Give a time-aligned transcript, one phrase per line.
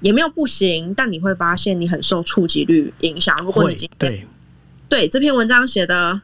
[0.00, 3.36] 也没有不行，但你会发现你很受触及率影响。
[3.42, 4.26] 如果你今天对
[4.88, 6.20] 对这篇文章写的，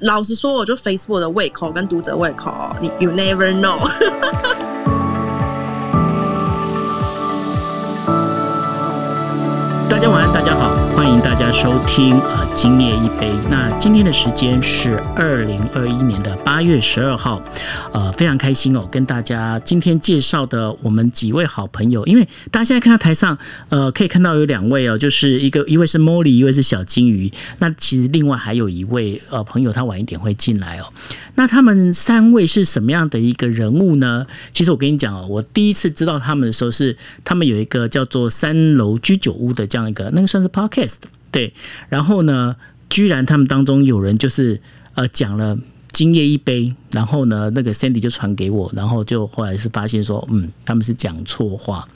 [0.00, 4.65] 老实说，我就 Facebook 的胃口跟读者胃口，你 you never know。
[11.06, 13.30] 欢迎大家收听呃今夜一杯。
[13.48, 17.40] 那今天的时间是二零二一年的八月十二号，
[17.92, 23.38] 呃，非常开心哦，跟大家今天介绍的我们几位好朋友，因为大家现在看到台上，
[23.68, 27.32] 呃，可以看到有两位哦，就是一个一位是 Molly，一位是小金鱼。
[27.60, 30.92] 那其实另外还有一位呃朋友，他晚一点会进来哦。
[31.36, 34.26] 那他们三位是什么样的一个人物呢？
[34.52, 40.94] 其实我跟你讲哦，我第一次知道他们的时候是他们有一个叫做三楼居酒屋的这样一个，那个算是 podcast
[41.36, 41.52] 对。
[41.90, 42.56] 然后呢，
[42.88, 44.60] 居然他们当中有人就是
[44.94, 45.58] 呃讲了
[45.92, 51.86] 今夜一杯，然后呢，那个 Sandy 就传给我，然后就后来是发现说，嗯，他们是讲错话，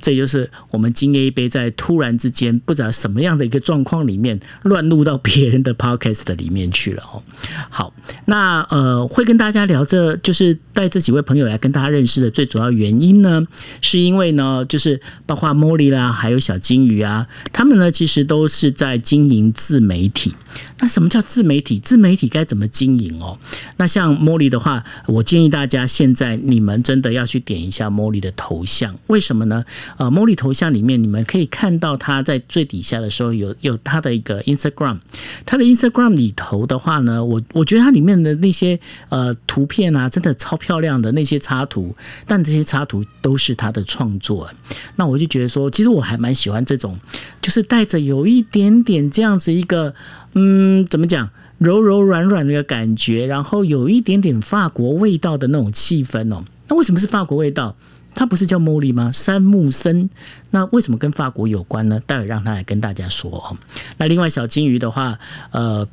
[0.00, 7.22] 这就是我们金 A 杯在突然之间不知道什么样的一个状况里面乱入到别人的 podcast 里面去了哦。
[7.68, 7.92] 好，
[8.24, 13.46] 那呃，会跟大家聊这，就是带这几位朋友来跟大家认识的最主要原因呢，
[13.82, 20.34] 是因为呢，就是包括茉莉啦，还有小金鱼啊，他们呢其实都是在经营自媒体。
[20.78, 21.78] 那什么叫自媒体？
[21.78, 23.38] 自媒体该怎么经营哦？
[23.78, 29.64] 那像茉的话，我建议大家现在你们真的要去点一下茉莉的头像，为什么呢？
[29.96, 34.98] 呃，茉莉头像里面你们可以看到她在最底下的时候有有她的一个 Instagram，
[35.44, 41.94] 他的 Instagram 里头的话呢，我我觉得它里面的那些呃图片啊，真的超漂亮的那些插图，
[42.26, 44.50] 但这些插图都是他的创作。
[44.96, 46.98] 那我就觉得说，其实我还蛮喜欢这种，
[47.40, 49.94] 就是带着有一点点这样子一个。
[50.38, 51.30] 嗯，怎么讲？
[51.58, 56.44] 柔柔软软的感觉，然后有一点点法国味道的那种气氛哦。
[56.68, 57.76] 那为什么是法国味道？
[58.14, 59.10] 它不是叫茉莉吗？
[59.12, 60.08] 山木森，
[60.50, 62.00] 那为什么跟法国有关呢？
[62.06, 63.56] 待会让他来跟大家说哦。
[63.98, 65.18] 那另外小金鱼的话，
[65.50, 65.86] 呃，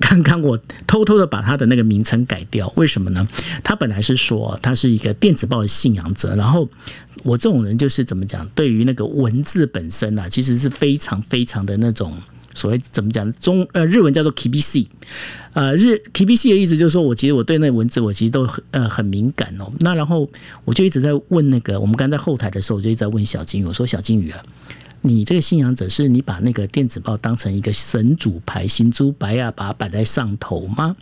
[0.00, 3.26] 刚刚我偷偷的把它的那个名称改掉，为什么呢？
[3.62, 6.68] 他本来是说他是一个电子报的信仰者，然后
[7.22, 8.44] 我这种人就是怎么讲？
[8.56, 12.12] 对于那个文字本身啊，其实是非常非常的那种。
[12.54, 14.86] 所谓怎么讲中呃日文叫做 KBC，
[15.52, 19.72] 呃日 KBC 的意思就是说我其实我对那文字我其实都很呃很敏感哦。
[19.80, 20.28] 那然后
[20.64, 24.42] 我就一直在问那个我们刚在后台的时候，我就一直在问小金鱼，我说小金鱼啊。
[25.00, 30.96] 你这个信仰者是你把那个电子报当成一个神主牌、行珠牌啊，把它摆在上头吗？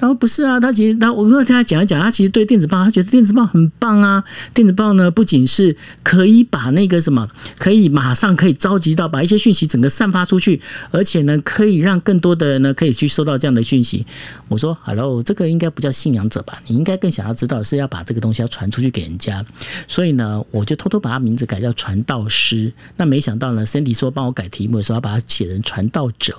[0.00, 4.24] 他说不是啊，他其实他我跟他讲一讲，他其实对电子报，他觉得电子报很棒啊。
[4.54, 7.28] 电子报呢，不仅是可以把那个什么，
[7.58, 14.06] 可以马上可以召集到，把一些讯息整个散发出去，而且呢，可以让更多的人呢可以去收到这样的讯息。
[14.48, 16.56] 我说，Hello，这个应该不叫信仰者吧？
[16.68, 19.44] 你应该更想要知道是要把这个东西要传出去给人家。
[19.88, 22.72] 所以呢，我就偷偷把他名字改叫传道师。
[22.96, 23.40] 那没想。
[23.40, 26.36] 到呢，Cindy 说帮我改题目的时候，要把它写成传道者。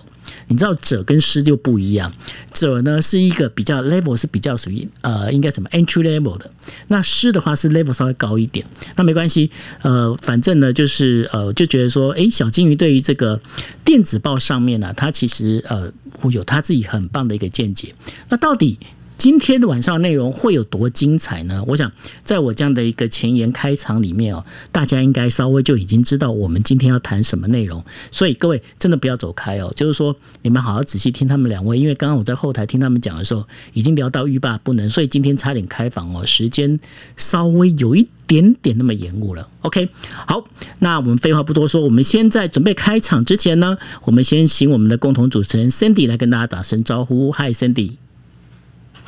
[0.47, 2.11] 你知道者跟师就不一样，
[2.53, 6.51] 者呢是一个比较 level 是比较属于呃应该什么 entry level 的，
[6.87, 8.65] 那师的话是 level 稍微高一点。
[8.95, 9.49] 那没关系，
[9.81, 13.39] 呃，反正呢就是呃就觉得说，诶，小金鱼对于这个
[13.83, 15.91] 电子报上面呢，它其实呃
[16.31, 17.93] 有它自己很棒的一个见解。
[18.29, 18.77] 那到底？
[19.21, 21.63] 今天的晚上内容会有多精彩呢？
[21.67, 21.91] 我想，
[22.23, 27.85] 在我这样的一个前言开场里面哦，大家应该稍微就已经知道我们今天要谈什么内容。
[28.09, 36.79] 所以各位真的不要走开哦，就是说你们好好仔细听他们两位，因为刚刚我在后台听他们讲的时候，已经聊到欲罢不能，所以今天差点开房哦，时间
[37.15, 39.47] 稍微有一点点那么延误了。
[39.61, 39.87] OK，
[40.25, 40.43] 好，
[40.79, 47.31] 那我们废话不多说，我们先在准备开场之前呢，我们先请我们的共同主持人 Cindy 来跟大家打声招呼。
[47.33, 48.00] Hi Cindy。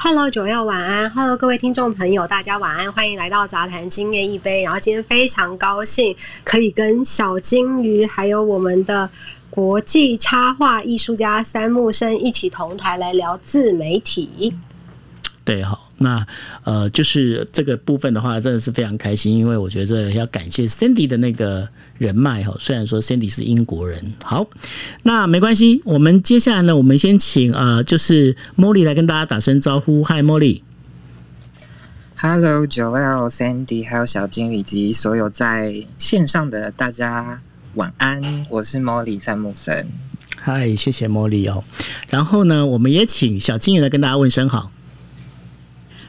[0.05, 1.09] Hello，九耀晚安。
[1.11, 4.61] Hello，各位听众朋友，大家晚安，欢迎来到杂谈今夜一杯。
[4.61, 9.09] 然后今天非常高兴可以跟小金鱼还有我们的
[9.49, 14.53] 国际插画艺术家三木生一起同台来聊自媒体。
[15.45, 15.82] 对，好。
[15.97, 16.25] 那
[16.63, 21.67] 呃，就是这个部分的话，真的是非常开心，因为我觉得要感谢 Cindy 的那个
[21.97, 22.55] 人脉哈。
[22.59, 24.45] 虽然说 Cindy 是英国人，好，
[25.03, 25.81] 那没关系。
[25.85, 30.03] 我们接下来呢，我们先请呃，就是 Molly 来跟大家打声招呼。
[30.03, 30.61] Hi，Molly。
[32.15, 37.41] Hello，Joel、Sandy，还有小金以及所有在线上的大家
[37.75, 38.45] 晚安。
[38.49, 39.85] 我是 Molly 三木森。
[40.37, 41.63] 嗨，谢谢 Molly 哦。
[42.09, 44.72] 然后呢，我们也请小金也来跟大家问声好。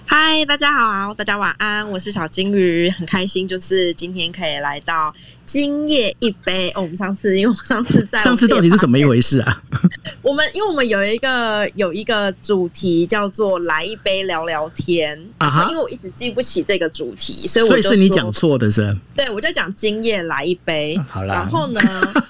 [0.06, 5.12] 嗨，大家好，大家晚安，我是小金鱼，很开心，就是今天可以来到
[5.44, 6.70] 今夜一杯。
[6.74, 9.62] 哦，我们上次因为我上次在上次到底是怎么一回事啊？
[10.22, 18.96] 我们因为我们有一个有一个主题叫做“来一杯聊聊天”啊哈因为我一直记不起这个主题，所以我所以是说你讲错的是？
[19.16, 20.96] 对，我就讲今夜来一杯。
[21.08, 21.80] 好啦然后呢，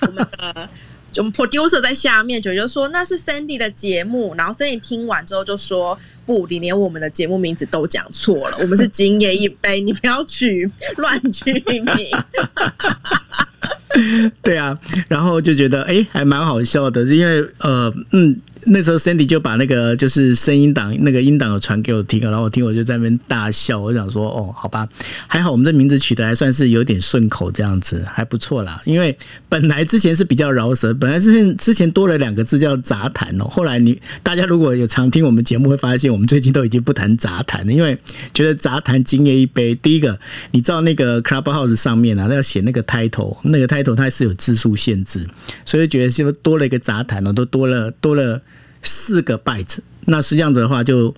[0.03, 0.69] 我们的
[1.17, 11.85] 我们 producer 在下面就就说那是 Sandy 的节目，然后 Sandy 听完之后就说不，你连我们的节目名字都讲错了，我们是今夜一杯，你不要取乱取名。
[14.43, 14.77] 对啊，
[15.09, 18.37] 然后就觉得哎，还蛮好笑的，因为呃嗯，
[18.67, 24.89] 那时候 Sandy 就把那个就是声音档那个音档有传给我听，然后我听我就在那边大笑，我想说哦，好吧，
[25.27, 28.81] 还好我们这名字取得还算是有点顺口，这样子还不错啦。
[28.87, 29.17] 因为
[29.49, 37.99] 本来之前是比较饶舌，本来之前之前多了两个字叫杂谈哦，后来你大家如果有常听我们节目，会发现我们最近都已经不谈杂谈了，因为
[38.33, 40.19] 觉得杂谈今夜一杯，第一个
[40.53, 45.27] 你知道那个 Clubhouse 上面啊，要写那个 title，那个 title 它是有字数限制，
[45.67, 48.41] 所以觉得就多了一个杂谈哦，都多了多了
[48.85, 51.15] 四个 byte，那是这样子的话就。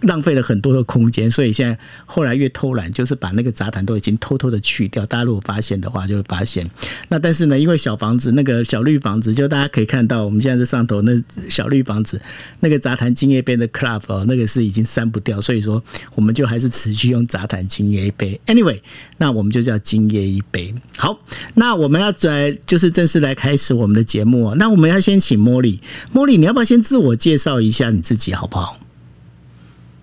[0.00, 5.06] 浪费了很多的空间，所以现在后来越偷懒，就是把那个杂谈都已经偷偷的去掉。
[5.06, 6.68] 大家如果发现的话，就会发现。
[7.08, 11.12] 那但是呢，因为小房子那个小绿房子，就大家可以看到，我们现在在上头那
[11.48, 12.20] 小绿房子
[12.60, 15.82] 那个杂谈今夜杯的 club 哦，那个是已经删不掉，所以说
[16.14, 18.40] 我们就还是持续用杂谈今夜一杯。
[18.46, 18.80] Anyway，
[19.18, 20.74] 那我们就叫今夜一杯。
[20.96, 21.18] 好，
[21.54, 24.54] 那我们要来就是正式来开始我们的节目哦。
[24.56, 25.80] 那我们要先请茉莉，
[26.12, 28.78] 茉莉，你要不要先自我介绍一下你自己，好不好？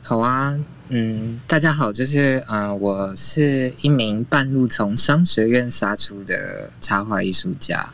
[0.07, 0.55] 好啊，
[0.89, 7.89] 嗯，大家好，就是呃，我是一名半路从商学院杀出的插画艺术家。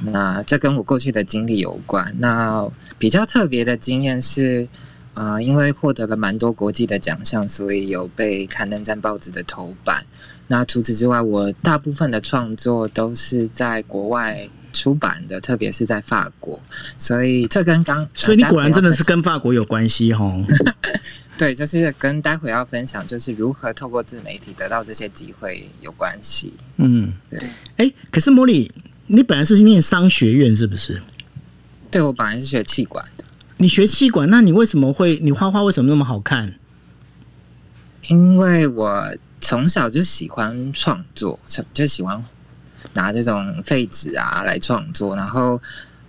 [0.00, 2.12] 那这跟我过去的经历有关。
[2.18, 2.68] 那
[2.98, 4.66] 比较特别的经验是，
[5.14, 10.04] 呃，因为获得了蛮多国际的奖项，所以有被刊登在报纸的头版。
[10.48, 16.60] 那除此之外，我大部分的创作都是在国外出版的，特别是在法国。
[16.98, 19.14] 所以这跟刚，所以你果然真的是跟。
[19.24, 20.44] 法国有关系哦。
[21.38, 26.52] 对，就是跟待会要分享，就是如何透过自媒体得到这些机会有关系。
[26.76, 27.40] 嗯，对，
[27.78, 28.70] 哎，可是茉莉，
[29.06, 31.00] 你本来是念商学院是不是？
[31.90, 33.24] 对我本来是学气管的，
[33.56, 36.54] 你学气管，那你为什么会你画画为什么那么好看？
[38.08, 41.40] 因为我从小就喜欢创作，
[41.72, 42.22] 就喜欢
[42.94, 45.60] 拿这种废纸啊来创作，然后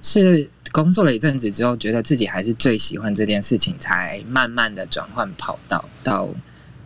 [0.01, 6.29] 是工作了一阵子之后，觉得自己还是最喜欢这件事情，才慢慢的转换跑道到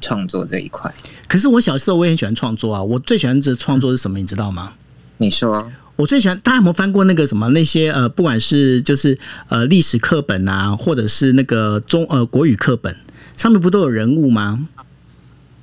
[0.01, 0.93] 创作这一块。
[1.27, 4.17] 可是我小时候我也很喜欢创作啊，我最喜欢的创作是什么？
[4.17, 4.73] 你知道吗？
[5.17, 9.19] 你说我最喜欢，大家有没有翻过那个什么那些呃，不管是就是
[9.49, 12.95] 呃历史课本啊，或者是那个中呃国语课本，
[13.35, 14.67] 上面不都有人物吗？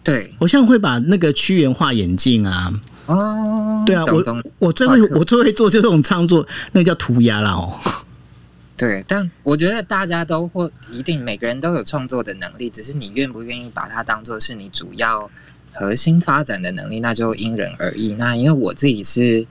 [0.05, 2.71] 对我像会把那个屈原画眼镜啊，
[3.07, 7.73] 哦，对啊，我懂懂我最会我最会做就这种创作，那个叫涂鸦啦哦。
[8.77, 15.31] 对，但我觉得大家都或一定每个人都有创作的能力，只是你愿不愿意把它当做是你主要
[15.73, 18.15] 核心发展的能力，那就因人而异。
[18.19, 19.47] 那因为我自己是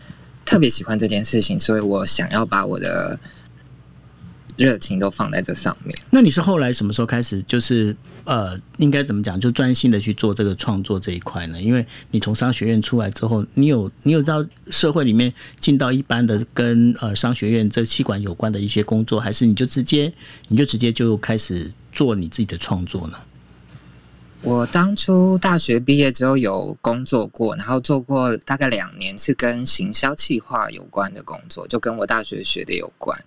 [0.46, 3.20] 特别喜欢这件事情，所以我想要把我的
[4.56, 5.98] 热情都放在这上面。
[6.10, 11.62] 那你是后来什么时候开始，就是呃，应该怎么讲，就专心的去做这个创作这一块呢？
[11.62, 20.12] 因为你从商学院出来之后，你有你有到社会里面进到一般的跟呃商学院这气管有关的一些工作，还是你就直接
[20.48, 23.18] 你就直接就开始做你自己的创作呢？
[24.42, 33.20] 我当初大学毕业之后有工作过，然后做过大概两年是跟行销企划有关的工作，就跟我大学学的有关。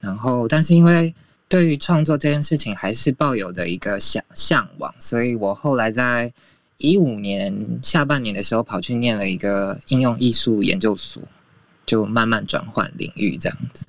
[0.00, 1.14] 然后，但是因为
[1.48, 6.32] 对于创作这件事情还是抱有着一个向向往，所以我后来在
[6.76, 11.22] 一五年下半年的时候跑去念了一个应用艺术研究所，
[11.84, 13.86] 就慢慢转换领域这样子。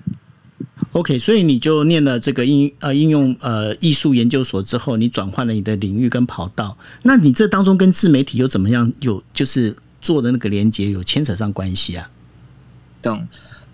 [0.93, 6.75] OK，所以你就念了这个应呃应用呃艺术研究所之后，你转换了你的领域跟跑道。
[7.03, 12.09] 那你这当中跟自媒体又怎么样有就是做的那个连接有牵扯上关系啊？
[13.03, 13.27] 懂。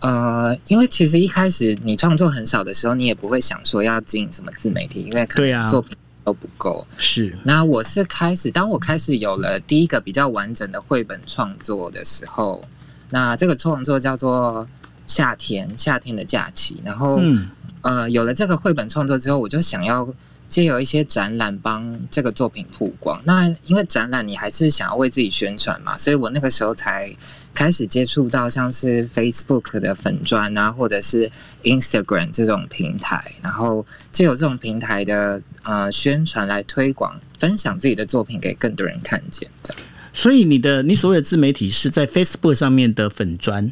[0.06, 6.86] 呃，因为其实一开始你创作很少的时候，你也不会想说要进什么自媒体，因为可对啊能作品都不够。
[6.96, 12.64] 是那我是开始，当我开始有了第一个比较完整的绘本创作的时候，
[13.10, 14.68] 那这个创作叫做
[15.08, 17.50] 《夏天夏天的假期》，然后、嗯
[17.82, 20.08] 呃，有了这个绘本创作之后，我就想要
[20.48, 23.20] 借由一些展览帮这个作品曝光。
[23.26, 27.12] 那因为展览你还是想要为自己宣传嘛，所以我那个时候才
[27.56, 31.32] 开始接触到像是 Facebook 的粉砖啊，或者是
[31.64, 39.74] Instagram 这种平台，然后借由这种平台的呃宣传来推广、分享自己的作品给更多人看见的。
[40.14, 43.72] 所以你的你所谓的自媒体是在 Facebook 上面的粉砖。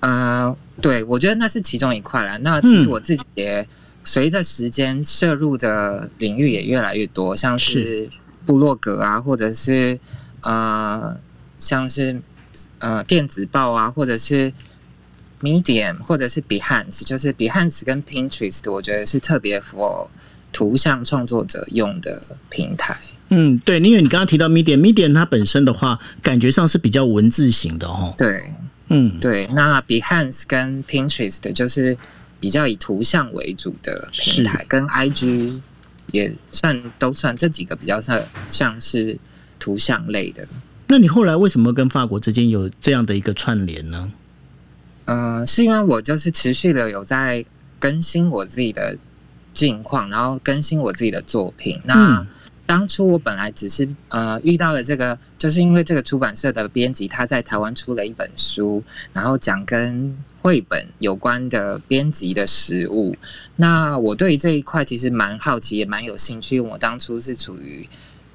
[0.00, 2.36] 呃，对，我觉得那是其中一块啦。
[2.38, 3.66] 那其实我自己也
[4.02, 8.08] 随着时间摄入的领域也越来越多，像是
[8.46, 10.00] 部落格啊，或者是
[10.40, 11.20] 呃，
[11.58, 12.22] 像是
[12.78, 14.52] 呃电子报啊，或者是
[15.40, 20.08] Medium，或者是 Behance，就是 Behance 跟 Pinterest，我觉得是特别 for
[20.52, 22.96] 图像创作者用的平台。
[23.28, 28.14] 嗯，对，因为你刚刚提到 Medium，Medium 它本身的话，感觉上是比较文字型的哦。
[28.18, 28.44] 对。
[28.92, 31.96] 嗯，对，那 Behance 跟 Pinterest 就是
[32.40, 35.60] 比较以图像为主的平台，跟 IG
[36.10, 39.16] 也算都算这几个比较像像是
[39.60, 40.48] 图像类的。
[40.90, 44.10] 那你后来为什么跟法国之间有这样的一个串联呢？
[45.04, 47.44] 呃，是因为我就是持续的有在
[47.78, 48.98] 更新我自己的
[49.54, 51.80] 近况，然后更新我自己的作品。
[51.84, 52.26] 那
[52.66, 58.82] 当初我本来只是呃遇到了这个，就是因为这个出版社的编辑他在台湾出了一本书，
[59.12, 63.16] 然后讲跟绘本有关的编辑的实物。
[63.54, 66.56] 那我对这一块其实蛮好奇，也蛮有兴趣。
[66.56, 67.88] 因为我当初是处于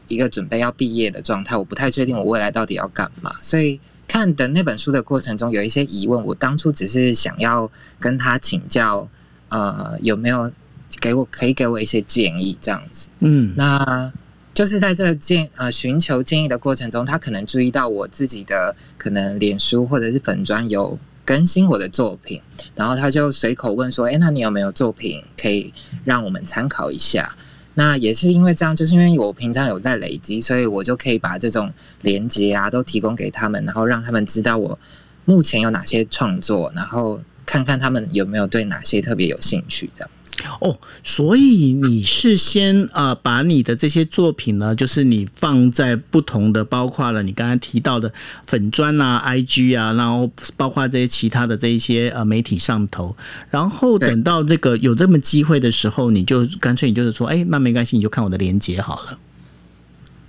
[0.08, 6.26] 一个准备要毕业的状态，我不太确定我未来到底要干嘛，所以看的那本书的过程中有一些疑问。
[6.26, 7.70] 我当初只是想要
[8.00, 9.08] 跟他请教，
[9.50, 10.52] 呃，有没有
[11.00, 13.10] 给我可以给我一些建议这样子。
[13.20, 14.12] 嗯，那。
[14.56, 22.42] 就是在这个建呃寻求建议的过程中，他可能注意到我自己的可能脸书或者是粉砖有更新我的作品，
[22.74, 25.74] 然后他就随口问说：“哎，那你有没有作品可以
[26.06, 27.36] 让我们参考一下？”
[27.76, 34.80] 那也是因为这样，就是因为我平常有在累积，所以我就可以把这种连接啊都提供给他们，然后让他们知道我
[35.26, 40.10] 目前有哪些创作，然后看看他们有没有对哪些特别有兴趣这样。
[40.60, 48.12] 哦，所以你是先呃把你的这些作品呢，就是你放在不同的，包括了你刚才提到的
[48.46, 53.16] 粉砖啊、IG 啊，然后包括这些其他的这一些呃媒体上头，
[53.50, 59.20] 然后等到这个有这么机会的时候，你就干脆你就是说，哎，那没关系，你就看我的链接好了。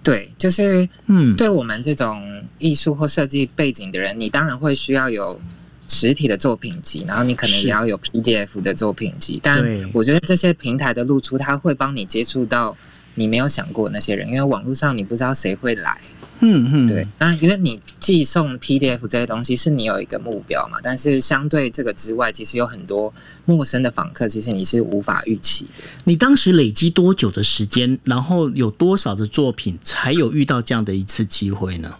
[0.03, 2.23] 对，就是嗯，对我们这种
[2.59, 5.41] 艺术或设计背景的人，你当然会需要有。
[5.89, 12.77] 实体的作品集，然后你可能也要有 PDF 的作品集，但我觉得这些平台的露出，它会帮你接触到
[13.15, 15.99] 你没有想过那些人，因为网络上你不知道谁会来，
[16.41, 17.07] 嗯嗯，对。
[17.19, 23.13] 那因为你寄送 PDF 这些东西是你有一个目标嘛，但是相对这个之外，其实有很多
[23.45, 25.85] 陌生的访客，其实你是无法预期的。
[26.05, 31.95] 你当时累积多久的时间，然后有多少的作品，才有遇到这样的一次机会呢？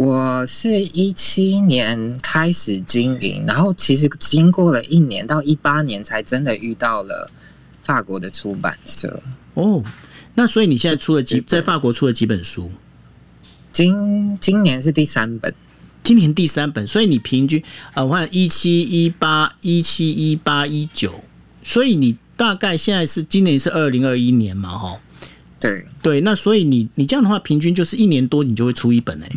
[0.00, 7.30] 我是一七年开始经营，然后其实经过了一年到一八年，才真的遇到了
[7.82, 9.22] 法国的出版社。
[9.52, 9.84] 哦，
[10.36, 12.70] 那所以你现在出了几在法国出了几本书？
[13.72, 15.54] 今今年是第三本，
[16.02, 21.22] 今年第三本，所以你平均呃，我看一七一八一七一八一九，
[21.62, 24.70] 所以你大概现在是今年是二零二一年嘛？
[24.70, 24.98] 哈，
[25.60, 29.30] 对对，那所以你你这样的话，平均就是一年多，你就会出一本哎。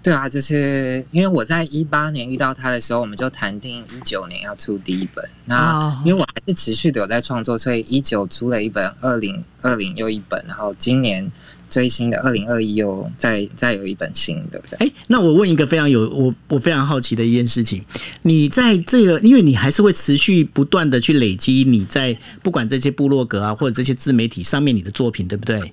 [0.00, 5.28] 对啊，就是因为我在一八年遇到他的时候，我们就谈定一九年要出第一本。
[5.44, 11.30] 那因为我还是持续的有在创作，所以一九出了一本，二零二零又一本，然后今年
[11.68, 14.62] 最新的二零二一又再再有一本新的。
[14.78, 17.84] 哎，那我问一个非常有我我非常好奇的一件事情，
[18.22, 25.72] 你在这个，因为你还是会持续不断的去累积你在不管这些部落格啊或者这些自媒体上面你的作品，对不对？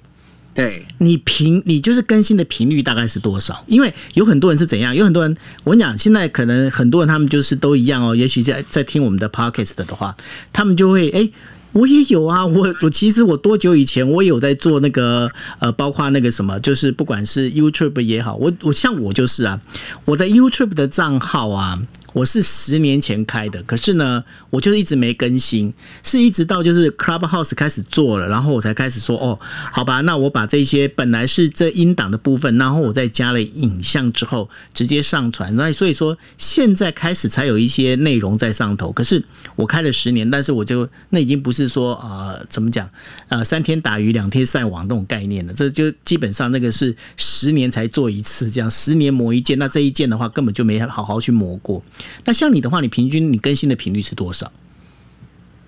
[0.56, 3.64] 对你频，你就是更新的频率大概是多少？
[3.68, 8.16] 因为有很多人是怎样，有很多人，我跟你讲，现在可能很多人他们就是都一样哦。
[8.16, 10.16] 也许在在听我们的 podcast 的话，
[10.54, 11.30] 他们就会哎，
[11.74, 19.60] 我也有啊，我我其实我多久以前我有在做那个呃，包括那个什么，就是不管是 YouTube 也好，我我像我就是啊，
[20.06, 21.78] 我的 YouTube 的账号啊。
[22.16, 29.38] 我是十年前开的，可是呢，我就一直没更新，是一直到就是 Clubhouse 开始做了，然后我才开始说哦，
[29.74, 35.54] 好吧，那我把这些本来是这音档的部分，然后我再加了影像之后，直接上传。
[35.58, 38.94] 那所以说现在开始才有一些内容在上头。
[38.94, 39.22] 可是
[39.58, 42.90] 我开了十年，但是我就那已经不是说啊，怎么讲
[43.28, 45.52] 啊，三天打鱼两天晒网那种概念了。
[45.54, 49.60] 这就基本上那个是十年才做一次，这样十年磨一件。
[49.60, 51.84] 那这一件的话，根本就没好好去磨过。
[52.24, 54.52] 那像你的话，你平均你更新的频率是多少？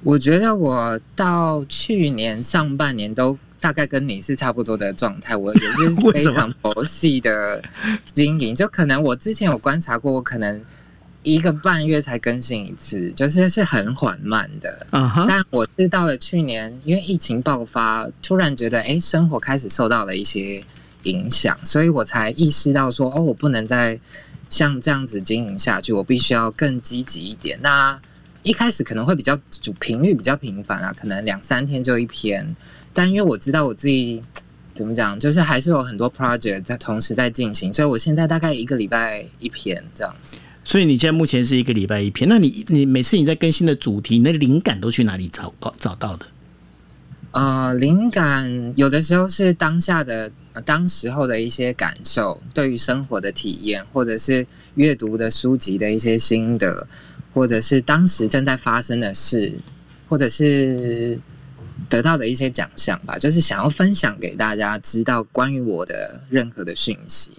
[0.04, 7.62] 我觉得我到去年上半年都大概跟你是差不多的状态，我也是 非常佛系的
[8.14, 8.56] 经营。
[8.56, 10.62] 就可能我之前有观察过，我可能
[11.24, 14.88] 一个半月才更新一次，就是是很缓慢的。
[15.28, 20.64] 但我是到了去年，因为疫情爆发，突然觉得哎，生活开始受到了一些
[21.04, 24.00] 影响，所以我才意识到说，哦，我不能再
[24.50, 27.60] 像这样子经营下去，我必须要更积极一点。
[27.62, 28.00] 那
[28.44, 32.56] 一开始可能会比较主频率比较频繁啊，可能两三天就一篇。
[32.94, 34.22] 但因为我知道我自己
[34.74, 40.38] 怎么讲，就是还是有很多 project 在同时在进行，所以我现在大概一个礼拜一篇这样子。
[40.64, 46.26] 所以你现在目前是一个礼拜一篇，那你你每次你在更新的主题，你的灵感都去哪里找找到的？
[47.32, 54.46] 呃，灵感有的时候是当下的、当时候的一些感受，对于生活的体验，或者是
[54.76, 56.88] 阅读的书籍的一些心得。
[57.34, 59.60] 或者是当时正在发生的事，
[60.08, 61.20] 或者是
[61.88, 67.30] 得到的一些奖项吧，就是想要分享给大家知道关于我的任何的讯息。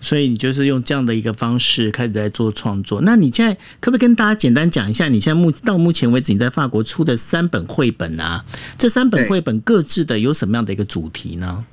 [0.00, 3.02] 所以你就是用这样的一个方式开始在做创作。
[3.02, 8.44] 那你现在可不可以跟大家简单讲一下，你现在目到目前为止你在法国出的三本绘本啊？
[8.78, 11.66] 这三本绘本各自的有什么样的一个主题呢？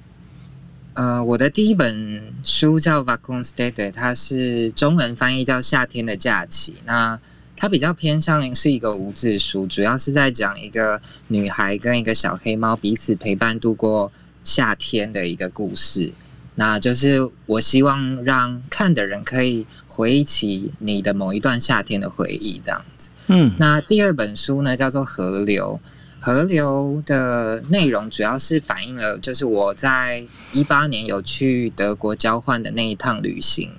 [0.94, 6.72] 呃，我的第一本书叫《Vacances d'été》，它是中文翻译叫《夏天的假期》。
[6.86, 7.20] 那
[7.56, 14.12] 它比较偏向是一个无字书，主要是在讲一个女孩跟一个小黑猫彼此陪伴度过
[14.44, 16.12] 夏天的一个故事。
[16.60, 23.10] 那就是我希望让看的人可以回忆起你的某一段夏天的回忆，这样子。
[23.28, 25.80] 嗯，那第二本书呢，叫做《河流》。
[26.20, 33.72] 河流的内容主要是反映了，就是我在一八年有去德国交换的那一趟旅行，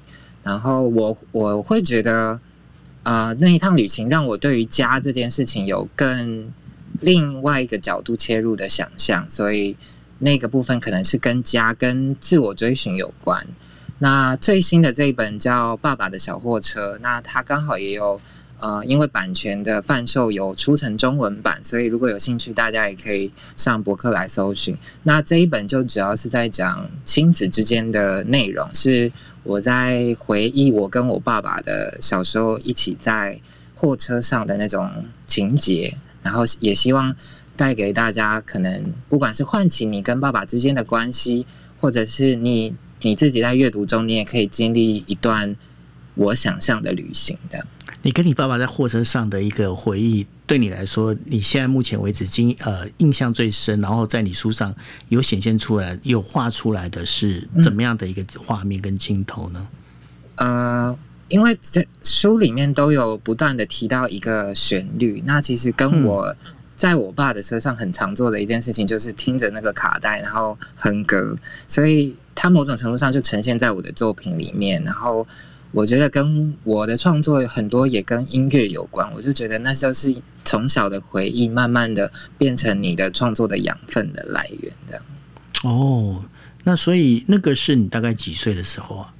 [0.44, 2.40] 然后我我会觉得，
[3.02, 6.50] 呃，那一趟旅行让我对于家这件事情有更
[7.00, 9.76] 另外一个角度切入的想象，所以
[10.18, 13.46] 那个部分可能是跟家跟自我追寻有关。
[13.98, 18.20] 那最新的这一本叫《爸爸的小货车》，那它刚好也有。
[18.60, 24.76] 呃，因为版权的贩售有出成中文版，所以如果有兴趣，大家也可以上博客来搜寻。
[25.04, 29.12] 那这一本就主要是在讲亲子之间的内容，是
[29.44, 33.40] 我在回忆我跟我爸爸的小时候一起在
[33.76, 34.90] 货车上的那种
[35.24, 37.14] 情节，然后也希望
[37.58, 41.44] 带给大家，可能不管是唤起你跟爸爸之间的关系，
[41.80, 42.72] 或者是你
[43.02, 45.56] 你自己在阅读中，你也可以经历一段
[46.14, 47.66] 我想象的旅行的。
[48.02, 54.72] 你跟你爸爸在货车上的一个回忆，对你来说，你现在目前为止经呃印象最深，然后在你书上
[55.08, 59.68] 有显现出来、有画出来的是怎么样的一个画面跟镜头呢？
[60.36, 66.36] 呃，因为这书里面都有不断的提到一个旋律，那其实跟我
[66.78, 71.36] 在我爸的车上很常做的一件事情，就是听着那个卡带，然后哼歌，
[71.66, 75.26] 所以它某种程度上就呈现在我的作品里面，然后。
[75.70, 85.02] 我觉得跟我的创作很多也跟音乐有关，我就觉得那就是从小的回忆，慢慢的变成你的创作的养分的来源的。
[85.64, 86.24] 哦，
[86.64, 89.12] 那所以那个是你大概几岁的时候啊？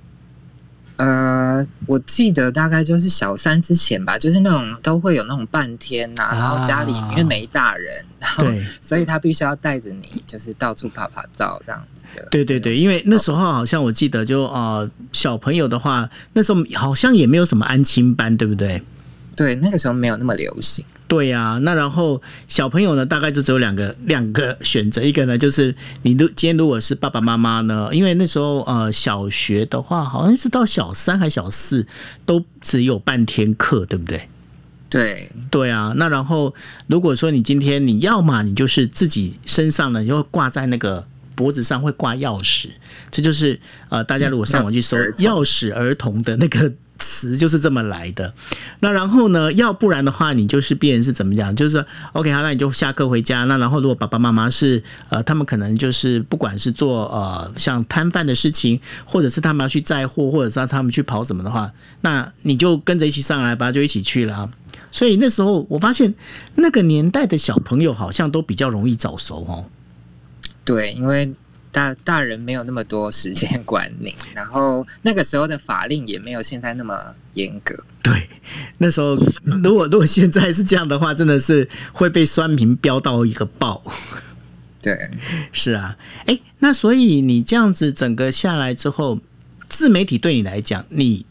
[0.99, 8.45] 呃，我记得大概就是小三之前吧，就是那种都会有那种半天呐，然后家里因为没大人，然后
[8.81, 12.27] 所以他必须要带着你，就是到处拍拍照这样子的。
[12.33, 18.83] 对对对，因为那时候好像我记得就呃小朋友的话，那时候好像也没有什么安亲班，对不对？
[19.38, 20.85] 对，那个时候没有那么流行。
[21.07, 25.72] 对呀，那然后小朋友呢，大概就只有两个两个选择，一个呢就是
[26.03, 31.87] 你如今天如果是爸爸妈妈呢，因为那时候呃小学的话，好像是到小三还小四
[32.27, 34.29] 都只有半天课，对不对？
[34.90, 36.53] 对对啊，那然后
[36.88, 42.70] 如果说你今天你要嘛，你就是自己身上呢，就挂在那个脖子上会挂钥匙，
[43.12, 46.72] 这就是呃大家如果上网去搜钥匙儿童的那个。
[47.18, 48.33] 词就是这么来的，
[48.78, 49.52] 那然后呢？
[49.54, 51.54] 要不然的话，你就是别人是怎么讲？
[51.57, 53.42] 就是 OK 好，那你就下课回家。
[53.44, 64.48] 那然后如果爸爸妈妈是呃，他们可能就是不管是做呃像摊贩的事情，或者是他们要去载货，或者是他们去跑什么的话，那你就跟着一起上来吧，就一起去了。
[64.92, 66.14] 所以那时候我发现
[66.54, 69.64] 那个年代的小朋友好像都比较容易早熟哦。
[70.64, 71.33] 对，因为。
[71.79, 77.85] 大大人没有那么多时间管你，然后那个时候的法令也没有现在那么严格。
[78.03, 78.29] 对，
[78.79, 79.14] 那时候
[79.62, 83.81] 如果如果现在是这样的话，真的是会被酸民飙到一个爆。
[84.83, 84.99] 对，
[85.53, 89.21] 是啊，哎，那所以你这样子整个下来之后，
[89.69, 91.25] 自媒体对你来讲，你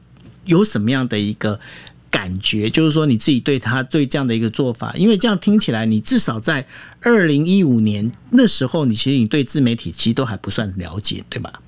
[0.46, 1.60] 有什么样的一个
[2.10, 2.70] 感觉？
[2.70, 6.66] 就是说你自己对他对这样的一个做法，因为这样听起来，你至少在
[7.02, 11.62] 二零一五年那时候，你其实你对自媒体其实都还不算了解，对吧？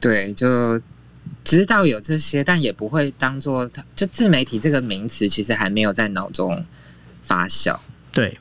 [0.00, 0.80] 对，就
[1.42, 3.84] 知道有这些，但也不会当做它。
[3.94, 6.64] 就自媒体这个名词，其实还没有在脑中
[7.22, 7.78] 发酵。
[8.12, 8.38] 对，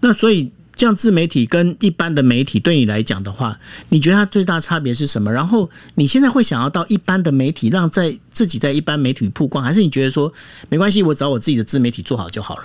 [0.00, 0.52] 那所以。
[0.82, 3.56] 像自媒体跟一般的媒体对你来讲的话，
[3.90, 5.32] 你觉得它最大差别是什么？
[5.32, 10.32] 然后你现在会想要到一般的媒体，让在自己在一般媒体曝光，还是你觉得说
[10.68, 12.64] 没关系，我找我自己的自媒体做好就好了？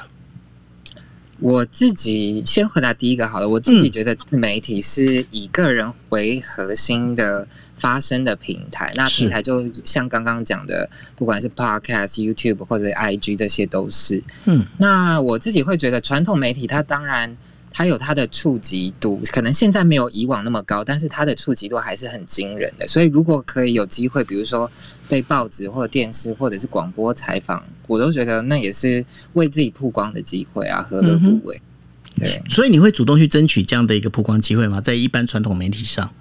[1.39, 3.47] 我自己先回答第一个好了。
[3.47, 14.23] 我自己觉得自媒体是以个人为核心的发声的平台，那平台就像刚刚讲的，不管是 Podcast、YouTube 或者 IG，这些都是。
[14.45, 17.37] 嗯，那我自己会觉得传统媒体它当然。
[17.77, 22.87] 它有它的触及度，可能现在没有以往那么高，但是它的触及度还是很惊人的。
[22.87, 24.67] 所以如果可以有机会，比如说
[25.07, 31.61] 被报纸或者电视或者是广播采访，我都觉得那也是为自己曝光的机会啊，何乐不为？
[32.19, 34.81] 对，所以你会主动去争取这样的一个曝光机会吗？
[34.81, 36.11] 在一般传统媒体上？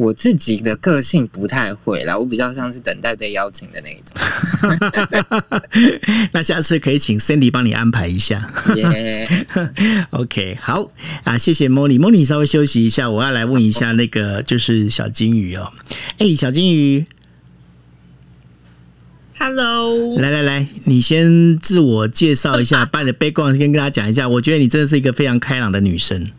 [0.00, 4.16] 我自己的个性不太会啦，我比较像是等待被邀请的那一种。
[6.32, 8.50] 那下次可以请 Cindy 帮你安排一下。
[8.76, 9.46] 耶
[10.08, 10.90] OK，好
[11.24, 15.70] 啊，谢谢 Molly，Molly 稍微休息一下，我要来问一下那个就是小金鱼哦。
[16.16, 17.04] 哎，小金鱼
[19.38, 24.26] ，Hello，来来来，你先自我介绍一下， 把你的背光先跟大家讲一下。
[24.26, 26.30] 我觉得你真的是一个非常开朗的女生。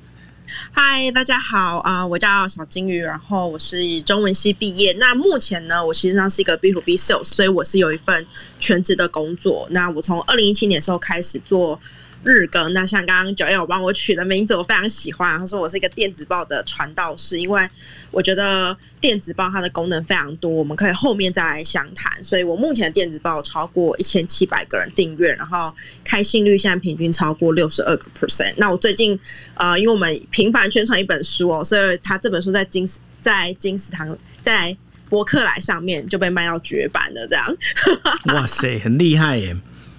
[0.71, 2.05] 嗨，大家好啊！
[2.05, 4.93] 我叫小金鱼，然后我是中文系毕业。
[4.99, 8.25] 那目前呢，我实际上是一个 B to B sales，所以我是有一份
[8.59, 9.67] 全职的工作。
[9.71, 11.79] 那我从二零一七年时候开始做。
[12.23, 15.39] 日更，那像刚刚九月帮我取的名字，我非常喜欢。
[15.39, 17.67] 他说我是一个电子报的传道士，因为
[18.11, 22.23] 我觉得电子报它的功能非常多，我们可以后面再来详谈。
[22.23, 28.53] 所以我目前的电子报超过一千七百个人订阅，然后开信率现在平均超过六十二个 percent。
[28.57, 29.19] 那我最近
[29.55, 32.87] 呃，因为我们频繁宣传一本书哦，所以他这本书在金
[33.19, 34.75] 在金石堂在
[35.09, 37.57] 博客来上面就被卖到绝版了，这样。
[38.35, 39.55] 哇塞，很厉害耶！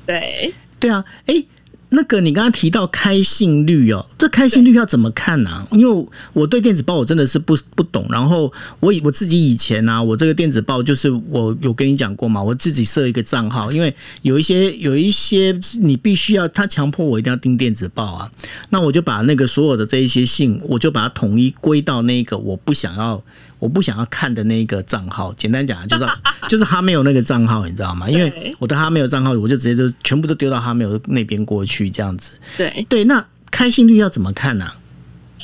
[0.06, 1.44] 对对啊，哎。
[1.94, 5.66] 那个你刚刚提到开信率哦，这开信率要怎么看呢？
[5.72, 8.06] 因为我对电子报我真的是不不懂。
[8.08, 8.50] 然后
[8.80, 18.30] 我以我自己以前呢，我这个电子报就是我有跟你讲过嘛，我自己设一个账号，因为有一些有一些你必须要他强迫我一定要订电子报啊，
[18.70, 23.22] 那我就把那个所有的这一些信，我就把它统一归到那个我不想要。
[23.62, 26.04] 我不想要看的那个账号，简单讲就是
[26.50, 28.10] 就是哈没有那个账号，你知道吗？
[28.10, 32.32] 因为我的哈没有账号，我就直接就全部都丢到哈没有那边过去，这样子。
[32.56, 34.68] 对对，那开心率要怎么看呢？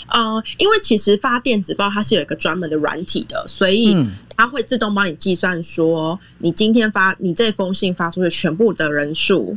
[0.09, 3.97] 呃，因为其实发电子报它是有一个专门的软体的，所以
[4.37, 9.57] 它会自动帮你计算说，你今天发你这封信发出的全部的人数，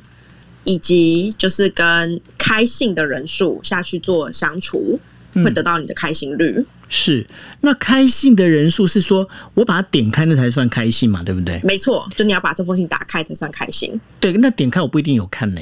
[0.66, 5.00] 以及就是跟开信的人数下去做相除，
[5.36, 6.66] 会得到你的开心率。
[6.90, 7.26] 是，
[7.62, 11.60] 那开信的人数是说，我把它点开那才算开信嘛，对不对？
[11.64, 14.00] 没错，就你要把这封信打开才算开心。
[14.20, 15.62] 对，那点开我不一定有看呢。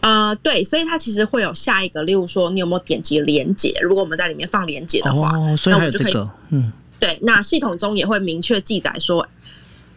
[0.00, 3.74] 呃，对，所以它其实会有下一个，例如说你有没有点击连接？
[3.82, 5.30] 如果我们在里面放连接的话，
[5.66, 9.26] 那我们就可以，嗯，对，那系统中也会明确记载说。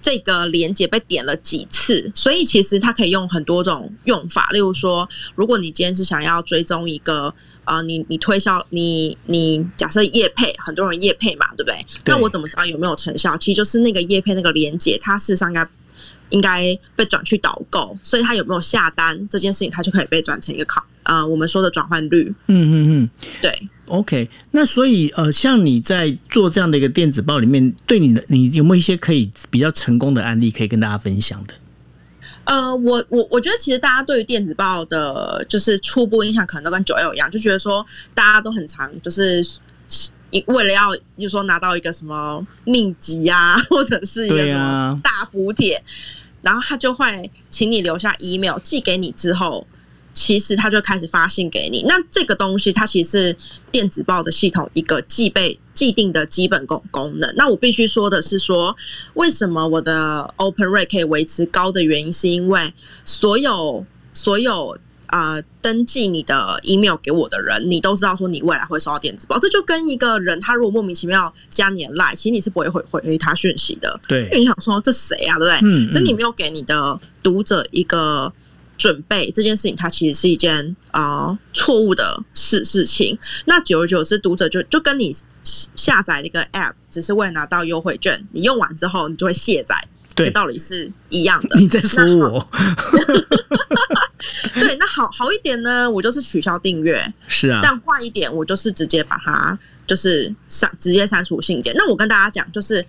[0.04, 4.50] 这个连接被点了几次，所以其实它可以用很多种用法。
[4.52, 11.86] 例如说，如果你今天是想要追踪一个啊，你你推销你你假设叶配，很多人叶配嘛，对不对？
[12.04, 13.38] 那我怎么知道有没有成效？
[13.38, 15.66] 其实就是那个叶配那个连接，它事实上应该
[16.32, 22.36] 应该被转去导购，所以它有没有下单这件事情，它就可以被转成一个考啊，我们说的转换率。
[22.48, 23.10] 嗯嗯嗯，
[23.42, 23.70] 对。
[23.88, 31.54] OK，那所以呃，像你在做这样的一个电子报里面，对你的你有没有一些可以比较成功的案例可以跟大家分享的？
[32.46, 39.46] 呃，我我我觉得其实大家对于电子报的，就是初步印象可能都跟九 L 一样，就觉得说大家都很常就是
[40.46, 45.84] 为了要就说拿到一个什么秘籍啊，或者是一个什么大补帖，
[46.42, 49.68] 然后他就会请你留下 email 寄给你之后。
[50.14, 53.36] 其实他就开始发信给你，那这个东西它其实是
[53.72, 57.34] 电子报的系统一个既备既定的基本功功能。
[57.36, 58.76] 那我必须说的是，说
[59.16, 62.74] 为什么我的 open rate 可以维持高的原因，是因为
[63.04, 69.40] 所有所有啊登记你的 email 给我的人，你都知道说你未来会收到电子报。
[69.40, 74.00] 这就跟一个人他如果莫名其妙加你的 line，其实你是不会回回他讯息的。
[74.08, 75.60] 对，因为你想说这谁啊，对不对？
[75.64, 78.32] 嗯，所以你没有给你的读者一个。
[78.84, 83.18] 准备这件事情，它其实是一件啊错误的事事情。
[83.46, 85.16] 那久而久之，读者就就跟你
[85.74, 88.28] 下载了一个 App，只是为了拿到优惠券。
[88.34, 89.74] 你用完之后，你就会卸载。
[90.16, 91.58] 对道理是一样的。
[91.58, 92.46] 你在说我？
[94.56, 101.74] 对，那好好一点呢，我就是取消订阅；是啊，但坏一点，我就是直接把它就是删，直接删除信件。
[101.78, 102.86] 那我跟大家讲，就是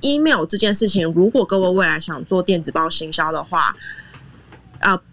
[0.00, 3.76] email 这件事情，如果各位未来想做电子报行销的话，啊、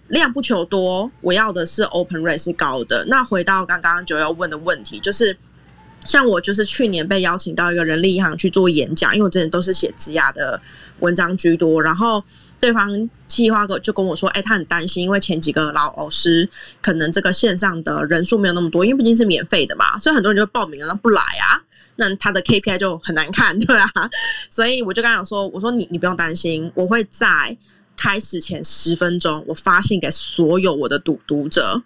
[0.08, 3.06] 量不求多，我要的是 open rate 是高的。
[3.08, 5.38] 那回到刚刚九要问的问题，就是
[6.06, 10.62] 像我就是去年被邀请到一个人力银行去做演讲，因为我之前都是写职涯的
[11.00, 12.24] 文章居多，然后
[12.60, 16.48] 对方计划哥就跟我说，哎、他很担心，因为前几个老老师
[16.82, 21.64] 可能这个线上的人数没有那么多，因为毕竟是免费的嘛，所以很多人就报名了，不来啊。
[21.98, 23.90] 那他的 KPI 就很难看，对啊，
[24.50, 27.58] 所以我就跟他讲说，我说你你不用担心，我会在
[27.98, 31.82] 开始前十分钟，我发信给所有我的读读者，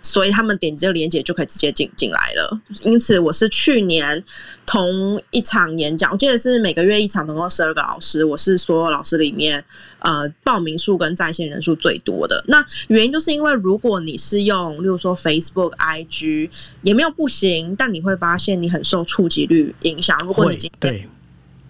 [0.00, 2.60] 所以他们点击这个链接就可以直接进进来了。
[2.84, 4.22] 因此，我是去年
[4.64, 9.62] 同一场演讲，我记得是每个月一场，总共十二个老师，我是所有老师里面
[9.98, 12.42] 呃报名数跟在线人数最多的。
[12.46, 16.48] 那原因就是因为如果你是用，例如说 Facebook、IG，
[16.82, 20.16] 也没有不行，但你会发现你很受触及率影响。
[20.24, 21.08] 如果你会今天对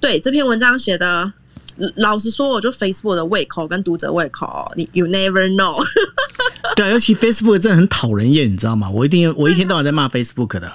[0.01, 1.33] 对这篇文章写的。
[1.97, 5.83] 老实说，我就 Facebook 的胃口跟读者胃口，你 you never know。
[6.77, 8.91] 对啊，尤其 Facebook 真的很讨人厌，你知道吗？
[8.91, 10.73] 我一定我一天到晚在骂 Facebook 的。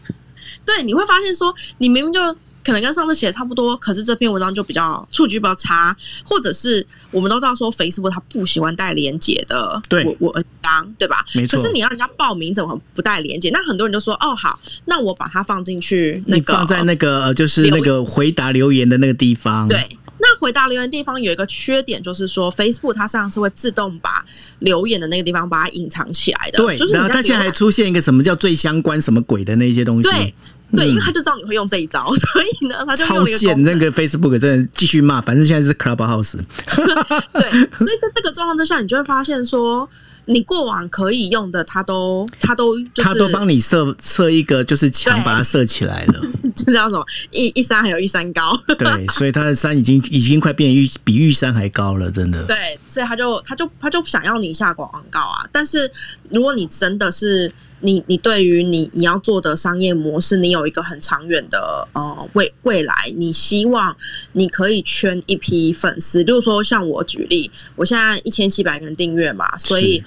[0.66, 2.20] 对，你会发现说，你明明就
[2.64, 11.24] 可能跟上次写的差不多，可是这篇文章就比较触及比较差，或者是我们都知道说 Facebook 它不喜欢带连接的，对我我文章对吧？
[11.34, 13.50] 没错可是你让人家报名怎么不带连接？
[13.50, 19.98] 那很多人就说，哦好，那我把它放进去那个你放在那个呃就是那个回答留言的那个地方，对。
[20.42, 24.24] 那回答留言地方有一个缺点，就是说 Facebook 它上是会自动把
[24.58, 30.34] 留言的那个地方把它隐藏起来的，对就是，然后它现在还出现一个什么叫最相关什么鬼的那些东西，对
[30.74, 36.38] 对，嗯因为他就知道你会用这一招， 所以呢，他就用超了那个 Facebook 真的继续骂，反正现在是 Clubhouse，
[37.32, 39.88] 对，所以在这个状况之下，你就会发现说，
[40.26, 46.20] 你过往可以用的，它都它都就是他都帮你设设一个就是墙把它设起来了，
[46.54, 52.44] 这叫什么一一山还有一山高，对，所以他的山已经已经快变玉比玉山还高了，真的。
[52.46, 55.44] 对，所以他就他就他就想要你下广告啊。
[55.50, 55.90] 但是
[56.30, 63.94] 如果你真的是你你对于你你要做的商业模式，你有一个很长远的呃未未来，你希望
[64.32, 70.04] 你可以圈一批粉丝，例如说像我举例，我现在一千七百个人订阅嘛，所以是。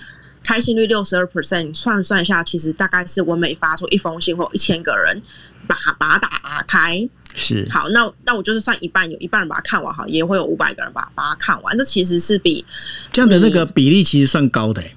[0.47, 5.19] 开心率六十二 percent，算算一下，其实大概是我每发出一封信，或一千个人
[5.67, 11.75] 把把它打开，是好，那那我就是算一半，有一半人把它看完，哈，也会有五百个人把把它看完。
[11.75, 12.63] 这其实是比
[13.11, 14.95] 这样的那个比例其实算高的、欸，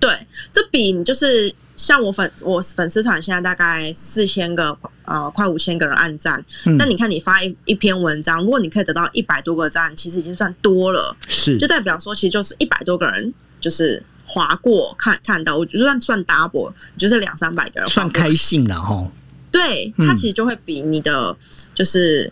[0.00, 0.12] 对，
[0.52, 19.10] 这比你就是像我粉我粉丝团现在大概四千个呃快五千个人按赞，嗯但你看你发一一篇文章，如果你可以得到一百多个赞，其实已经算多了，是就代表说其实就是一百多个人就是划过看看到，我就算算 double，就是两三百个人算开信了哈。
[19.50, 21.34] 对，嗯它其实就会比你的
[21.74, 22.30] 就是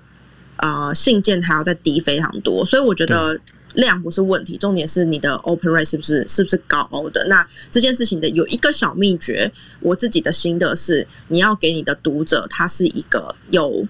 [0.59, 3.41] 呃信件还要再低非常多，所以我觉得
[3.79, 7.27] 量不是问题，重点是你的 open rate 是不是是不是高的。
[7.29, 13.87] 那这件事情的有一个小秘诀，我自己的心得是，你要给你的读者他是一个有。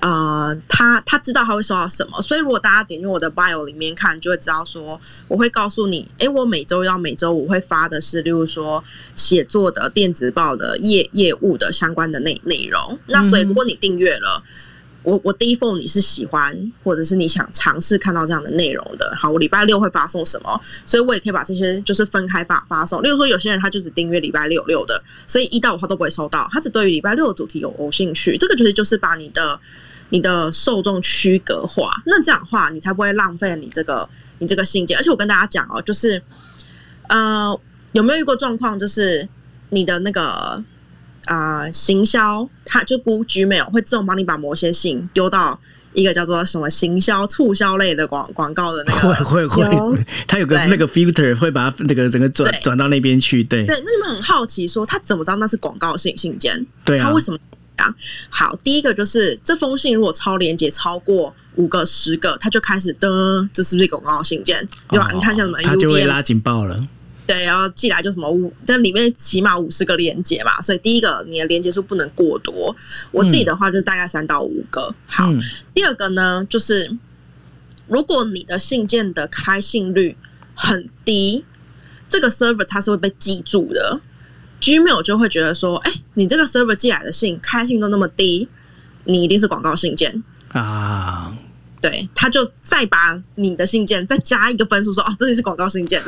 [0.00, 8.84] 呃，他他知道他会收到什么，所以如果大家点进我的 bio 里面看，就会知道说，我会告诉你，诶，我每周要每周五会发的是，例如说
[9.16, 12.96] 写作的电子报的业业务的相关的内内容。
[13.06, 14.44] 那所以如果你订阅了，
[15.08, 23.02] 我我第一封你是喜欢，或者是你想尝试看到这样的内容的，好，我礼拜六会发送什么，所以我也可以把这些就是分开发发送。
[23.02, 28.36] 例如说，有些人他就只订阅礼拜六六的，所以一到五他都不会收到，他只对于礼拜六的主题有有兴趣。
[28.36, 29.58] 这个就是就是把你的
[30.10, 34.06] 你的受众区隔化，那这样的话你才不会浪费你这个
[34.40, 34.98] 你这个信件。
[34.98, 36.22] 而且我跟大家讲哦，就是
[37.08, 37.58] 呃，
[37.92, 39.26] 有没有遇过状况，就是
[39.70, 40.62] 你的那个
[41.28, 45.60] 啊，行销，它就 Google Gmail 会自动帮你把某些信丢到
[45.92, 49.24] 一个叫做什么行销促销类的广广告的那 会个。
[49.24, 56.66] 会会会，它有个那个 filter 会把它那个整个转转到那边去，对对，那你们很好奇说，他怎么知道那是广告信信件？
[56.84, 57.38] 对啊他为，什么
[57.76, 57.94] 这样？
[58.30, 64.66] 好，第一个就是这封信如果超连接超过五个、十个，他就开始的，这是不是广告信件？
[64.88, 65.08] 对吧？
[65.08, 66.88] 哦你看像什么他就会拉警报了，
[67.28, 72.74] 对，然后寄来就什么五，这里面起码五十个连接嘛，所以第一个你的连接数不能过多。
[73.10, 74.94] 我自己的话就是大概三到五个。
[75.06, 75.38] 好，嗯
[75.74, 76.96] 第二个呢，就是
[77.86, 80.16] 如果你的信件的开信率
[80.54, 81.44] 很低，
[82.08, 84.00] 这个 server 它是会被记住的。
[84.62, 88.48] Gmail 就会觉得说，哎、你这个 server 寄来的信开信都那么低，
[89.04, 90.24] 你一定是广告信件。
[90.48, 91.36] 啊，
[91.80, 96.02] 对，他就再把你的信件再加一个分数，说哦，这里是广告信件，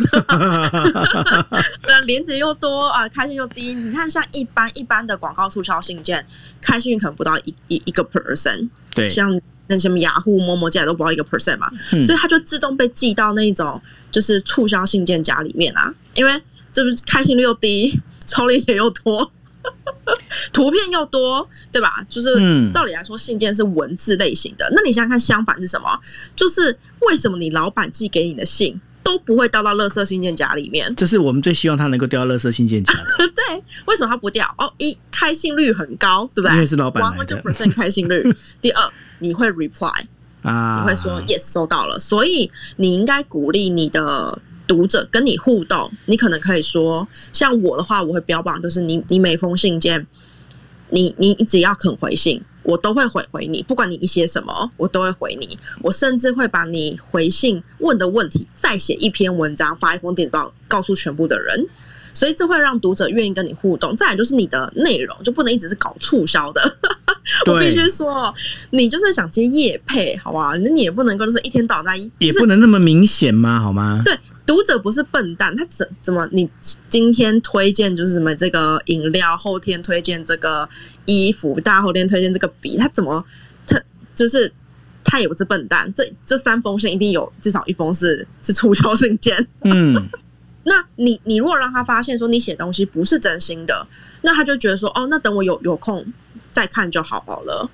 [1.87, 3.73] 那连接又多啊，开心又低。
[3.75, 6.27] 你看，像一般一般的广告促销信件，
[6.61, 11.71] 开信可能不到一一一个 percent，对，像那什么雅虎、某某进来都不到一个 percent 嘛，
[12.03, 13.81] 所以它就自动被寄到那种
[14.11, 19.31] 就是促销信件夹里面啊，因为这不是开心率又低，抽链接又多。
[20.53, 22.05] 图片又多，对吧？
[22.09, 24.71] 就是照理来说，信件是文字类型的。
[24.75, 25.89] 那你想想看，相反是什么？
[26.35, 30.95] 就是为什么你老板寄给你的信都不会掉到垃圾信件夹里面？
[30.95, 32.93] 这是我们最希望他能够掉到垃圾信件夹。
[33.19, 34.53] 对，为什么他不掉？
[34.59, 36.55] 哦，一开信率很高，对不对？
[36.55, 38.35] 因为是老板，one hundred percent 开信率。
[38.61, 39.93] 第二，你会 reply
[40.43, 44.41] 啊，你会说 yes 收到了，所以你应该鼓励你的。
[44.71, 50.07] 读者跟你互动，你可能可以说，像我的话，我会标榜就是你，你每封信件，
[50.91, 55.59] 你你你只要肯回信，我都会回回你，不管你一些什么，我都会回你。
[55.83, 61.67] 我甚至会把你回信问的问题再写一篇文章，发一封电子报，告诉全部的人。
[62.13, 63.97] 所以这会让读者愿意跟你互动。
[63.97, 66.77] 再来就是你的内容就不能一直是搞促销的。
[67.47, 68.33] 我必须说，
[68.71, 70.53] 你就是想接业配，好吧？
[70.63, 73.61] 那你也不能够就是一天倒在，也不能那么明显嘛？
[73.61, 74.01] 好吗？
[74.05, 74.17] 对。
[74.51, 76.29] 读者不是笨蛋，他怎怎么？
[76.33, 76.51] 你
[76.89, 80.69] 今天推荐就是什么这个饮料，后天推荐这个
[81.05, 83.25] 衣服，大后天推荐这个笔，他怎么
[83.65, 83.81] 他
[84.13, 84.53] 就是
[85.05, 85.93] 他也不是笨蛋。
[85.95, 89.47] 这这三封信一定有至少一封是是促销信件。
[89.63, 89.95] 嗯，
[90.65, 93.87] 那你你如果让他发现说你写东西不是真心的，
[94.23, 96.05] 那他就觉得说哦，那等我有有空
[96.51, 97.71] 再看就好好了。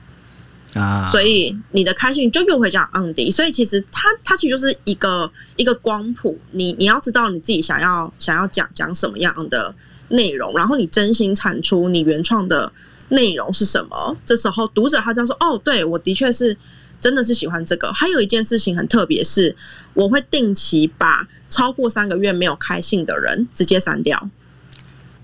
[0.76, 9.74] 啊，所以你的开心就又会这样 on 低，所以其实它它其实就是一个一个光谱，你你要知道你自己想要想要讲讲什么样的
[10.08, 12.72] 内容，然后你真心产出你原创的
[13.08, 16.56] 内容是什么，这时候读者他就说哦，对我的确是
[17.00, 17.92] 真的是喜欢这个。
[17.92, 19.54] 还有一件事情很特别，是
[19.94, 24.30] 我会定期把超过三个月没有开信的人直接删掉。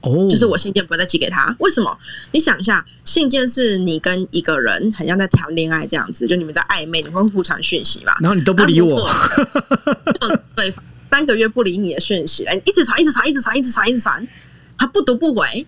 [0.02, 1.96] 哦，就是我信件不会再寄给他，为什么？
[2.32, 8.16] 你想一下，信件是你跟一个人很像在谈恋爱这样子，就你们在暧昧，你会互传讯息吧？
[8.20, 9.08] 然后你都不理我，
[10.56, 10.74] 对，
[11.10, 14.28] 三个月不理你的讯息，哎，一直传，一直传，一直传，一直传，一直传，
[14.76, 15.66] 他不读不回，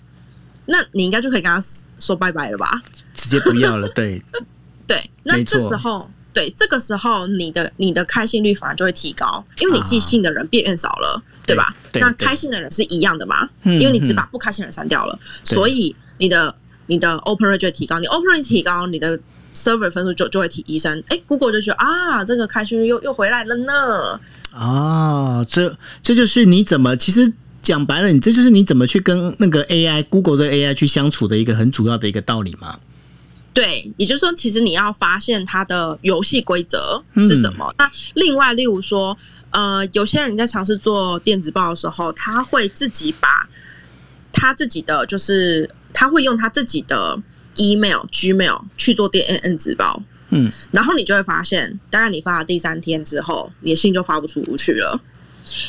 [0.66, 1.62] 那你应该就可以跟他
[1.98, 2.82] 说拜拜了吧？
[3.14, 4.20] 直接不要了，对，
[4.86, 6.10] 对，那这时候。
[6.34, 11.74] 对，这个时候你的你的开信率反而就会提高，因为你寄信的人变变少了，对吧？
[11.94, 13.48] 那开心的人是一样的嘛？
[13.62, 16.54] 因为你只把不开心的人删掉了，所以你的
[16.86, 19.18] 你的 open rate 就提高，你 open rate 提高，你的
[19.54, 21.02] server 分数就就会提升。
[21.08, 24.20] 哎，Google 就觉得啊，这个开心率又又回来了呢。
[24.52, 32.78] 啊，这这就是你怎么其实讲白了，你这就是你怎么去跟那个 AI Google 这个 AI 去相处的一个很主要的一个道理嘛。
[33.52, 37.72] 对，也就是说，其实你要发现它的游戏规则是什么。
[37.78, 39.16] 那另外，例如说，
[39.54, 43.48] 呃，有些人在尝试做电子报的时候，他会自己把
[44.32, 47.18] 他自己的，就是他会用他自己的
[47.54, 50.02] email、gmail 去做电 N 纸报。
[50.28, 55.00] 嗯，然后你就会发现，当然你发了第三天之后，你的信就发不出去了。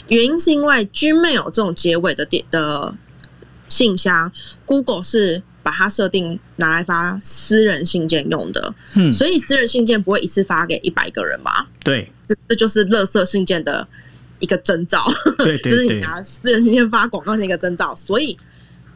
[0.10, 2.96] 原因是因为 gmail 这种结尾的电的
[3.70, 4.32] 信箱
[4.66, 5.44] ，Google 是。
[5.66, 11.68] 把它设定拿来发私人信件用的，嗯，所以私人信件不会一次发给一百个人吧？
[11.84, 13.88] 对，这这就是垃圾信件的
[14.40, 15.06] 一个征兆，
[15.38, 18.38] 对，就是你拿私人信件发广告是一个征兆，所以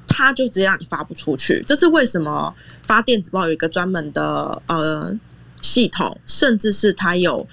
[0.08, 1.64] 他就直接让你发不出去。
[1.66, 5.18] 这是为什么发电子报有一个专门的呃
[5.62, 7.48] 系统，甚至是它有。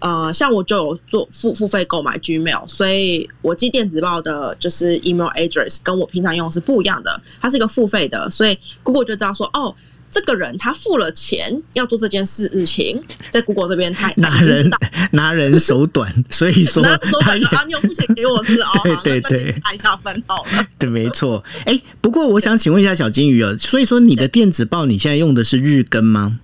[0.00, 9.74] 呃，像我就有做付付费购买 Gmail，所以我寄电子报的就是 email address 跟我平常用是不一样的，它是一个付费的，所以 Google 就知道说，哦，
[10.10, 14.70] 这个人他付了钱要做这件事日情，在 Google 这边他拿人
[15.12, 21.44] 拿人手短，所以说他啊，你有付钱给我是哦，对对 对，按一下分好了， 对，没错。
[21.64, 26.40] 哎，不过我想请问一下小金鱼啊，所以说你的电子报你现在用的是日更吗？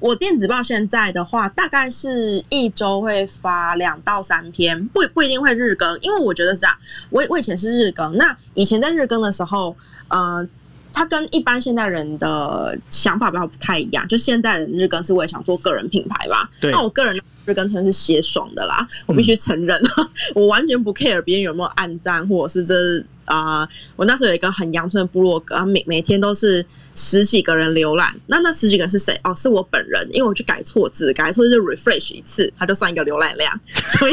[0.00, 6.76] 我电子报现在的话，大概是一周会发两到三篇，不不一定会日更，因为我觉得是这样。
[7.10, 9.76] 我我以前是日更，那以前在日更的时候，
[10.08, 10.46] 呃，
[10.92, 14.06] 它跟一般现代人的想法比较不太一样。
[14.08, 19.80] 就现在的日更是我也想做个人品牌吧，那我个人日更全是写爽的啦，我必须承认，
[20.34, 23.04] 我完全不 care 别人有没有暗赞，或者是这。
[23.24, 26.62] 啊，我那时候有一个很阳春的部落格，每每天都是
[26.96, 28.12] 十几个人浏览。
[28.26, 29.18] 那那十几个人是谁？
[29.22, 33.58] 哦，是我本人，因为我去改错字，改错字就 refresh 一次，它就算一个浏览量。
[33.96, 34.12] 所以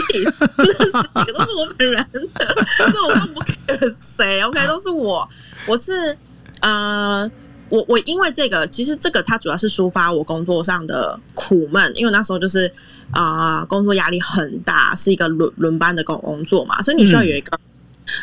[0.58, 5.28] 那十几个都是我本人的，那我都不 care 谁，OK，都是我。
[5.66, 6.16] 我是
[6.62, 7.30] 呃，
[7.70, 12.72] 我我因为这个，其实这个它主要是抒发我工作上的苦闷，因为那时候就是
[13.12, 17.58] 啊、呃工作压力很大，是一个轮轮班的工工作嘛，所以你需要有一个。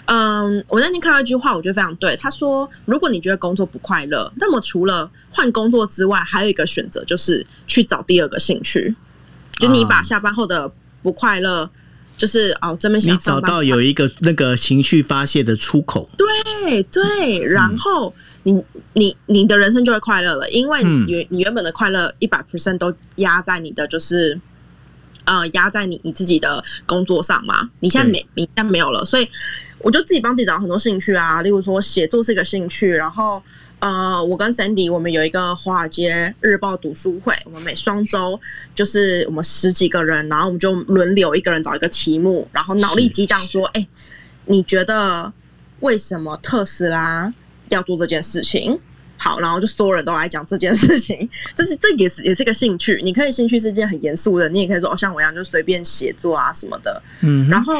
[0.06, 2.16] 嗯，我那天看到一句话，我觉得非常对。
[2.16, 8.96] 他说：“如果你觉得工作不快乐，那么除了换工作之外，还有一个选择就是去找第二个兴趣。
[9.52, 10.68] 就你把啊下班后的
[11.04, 11.70] 不快乐，
[12.16, 18.14] 就是哦这边想你找到有一个那个情绪发泄的出口，对对，然后
[18.44, 18.64] 你
[18.94, 21.04] 你你的人生就会快乐了，因为嗯。
[21.06, 24.40] 你你原本的快乐一百 percent 都压在你的就是。
[25.28, 29.28] 呃，压在你你自己的工作上嘛，你现在没你现在没有了，所以
[29.78, 33.42] 我就自己帮自己找很多兴趣啊，例如说写作是一个兴趣，然后
[33.78, 38.40] 呃，我跟 Sandy 我们有一个华尔街日报读书会，我们每双周
[38.74, 43.86] 就是我们十几个人，然后我们就轮流一个人找一个题目，然后脑力激荡说，哎、
[44.46, 45.30] 你觉得
[45.80, 47.32] 为什么特斯拉
[47.68, 48.78] 要做这件事情？
[49.18, 53.00] 好，然后就所有人都来讲这件事情，这是这也是也是个兴趣。
[53.02, 57.02] 你可以兴趣是一件很严肃的，你也可以说哦，像我一样就随便写作啊什么的。
[57.20, 57.74] 嗯，然后，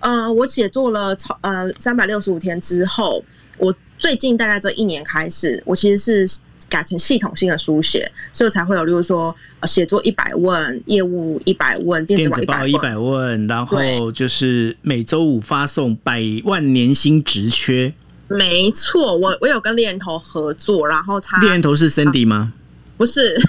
[0.00, 3.24] 呃，我写作了超呃三百六十五天之后，
[3.56, 6.38] 我最近大概这一年开始，我其实是
[6.68, 13.46] 改成系统性的书写，所以才会有，例如说呃写作一百问、业务一百问、电子电子报一百问。
[13.46, 17.92] 然后就是每周五发送百万年薪职缺，
[18.28, 22.52] 没错，我我有跟猎人头合作，然后他猎人头是 Cindy 吗？
[22.98, 23.40] 不是，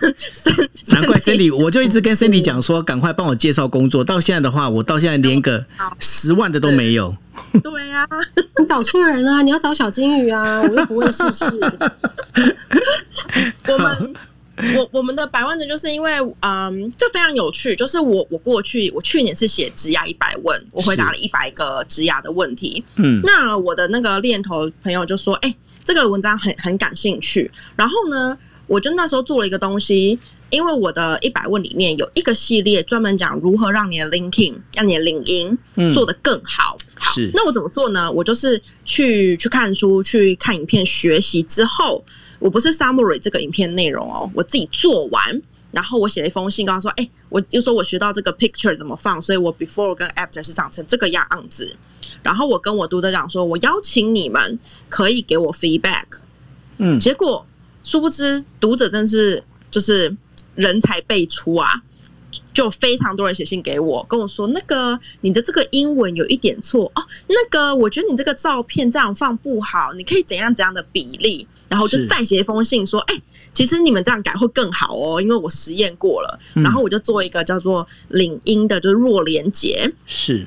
[0.94, 4.04] 难怪 Cindy，我就一直跟 Cindy 讲说，赶快帮我介绍工作。
[4.04, 5.66] 到现在的话，我到现在连个
[6.00, 7.16] 十万的都没有。
[7.64, 8.08] 对呀、
[8.60, 10.62] 你找错人了，你要找小金鱼啊！
[10.62, 11.46] 我又不会世事。
[13.68, 14.14] 我们
[14.76, 17.76] 我我们的百万的，就是因为嗯，这非常有趣。
[17.76, 22.84] 就是我我过去我去年是写职涯一百问，我回答了一百个职涯的问题。
[22.98, 28.38] 嗯，那我的那个链头朋友就说：“哎、这个文章很很感兴趣。”然后呢，
[28.70, 30.18] 我就那时候做了一个东西。
[30.52, 36.76] 因为我的一百问里面有一个系列专门讲如何让你的 LinkedIn 让你的领英嗯做得更好。
[36.96, 38.12] 好是，那我怎么做呢？
[38.12, 42.04] 我就是去去看书、去看影片学习之后，
[42.40, 45.40] 我不是 summary 这个影片内容哦，我自己做完，
[45.70, 51.76] 然后我写了一封信，告诉说，哎、我就说我学到这个 picture 怎么放，所以我 before 跟 after 是长成这个样子。
[52.24, 54.58] 然后我跟我读者讲说，我邀请你们
[54.90, 56.06] 可以给我 feedback。
[56.80, 57.46] 嗯结果
[57.90, 60.16] 殊不知读者真是就是
[60.54, 61.82] 人才辈出啊！
[62.54, 73.20] 就非常多人写信给我，跟我说那个你的这个英文有一点错哦，那个我觉得你这个照片这样放不好，你可以怎样怎样的比例，然后就再写一封信说，哎、
[73.56, 80.46] 其实你们这样改会更好哦，因为我实验过了，嗯然后我就做一个叫做领英的，就是弱连结，是。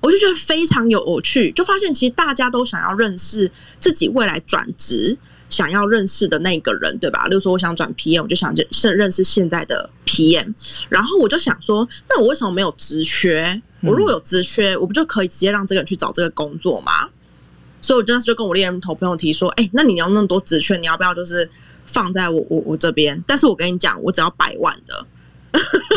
[0.00, 5.18] 我就觉得非常有趣，就发现其实大家都想要认识自己未来转职
[5.48, 7.26] 想要认识的那个人，对吧？
[7.26, 10.54] 例如说，我想转 PM，我就想认认认识现在的 PM，
[10.88, 13.60] 然后我就想说，那我为什么没有职缺？
[13.80, 17.08] 我如果有职缺，我不就可以直接让这个人去找这个工作吗？
[17.80, 21.48] 所以我当时就跟我猎人头朋友提说，哎、那你要那么多职缺，你要不要就是
[21.86, 23.22] 放在我我我这边？
[23.26, 25.06] 但是我跟你讲，我只要百万的，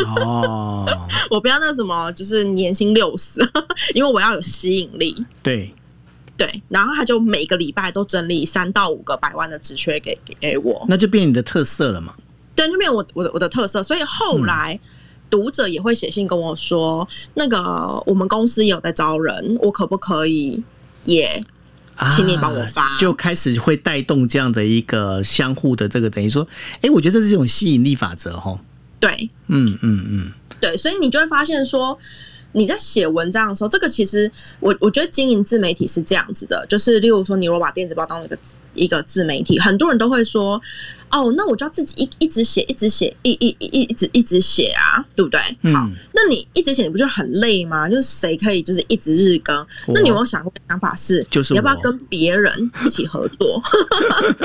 [0.06, 0.86] 哦，
[1.28, 3.40] 我不要那什么，就是年薪六十，
[3.94, 5.26] 因为我要有吸引力。
[5.42, 5.74] 对，
[6.42, 12.12] 对，然后他就每个礼拜都整理三到五个百万的职缺给给给我，那就变你的特色了嘛。
[12.56, 13.80] 对，就变我我的我的特色。
[13.80, 14.76] 所以后来、
[15.30, 20.60] 读者也会写信跟我说，那个我们公司也有在招人，我可不可以
[21.04, 21.40] 也
[21.94, 26.44] 啊请你帮我发就开始会带动这样的一个相互的这个，等于说，
[26.80, 28.58] 哎，我觉得这是一种吸引力法则哈。
[28.98, 31.96] 对嗯嗯嗯，对，所以你就会发现说。
[32.52, 34.30] 你在写文章的时候，这个其实
[34.60, 38.38] 我我觉得经营自媒体是这样子的，就是例如说，你如果把电子报当一个
[38.74, 40.60] 一个自媒体，很多人都会说，
[41.10, 45.40] 哦，那我就要自己一一直写，一直写，一一一一直一直写啊，对不对？
[45.62, 47.88] 嗯好，那你一直写，你不就很累吗？
[47.88, 49.66] 就是谁可以就是一直日更？
[49.88, 53.62] 那你有没有想过想法是，就是你要不要跟别人一起合作？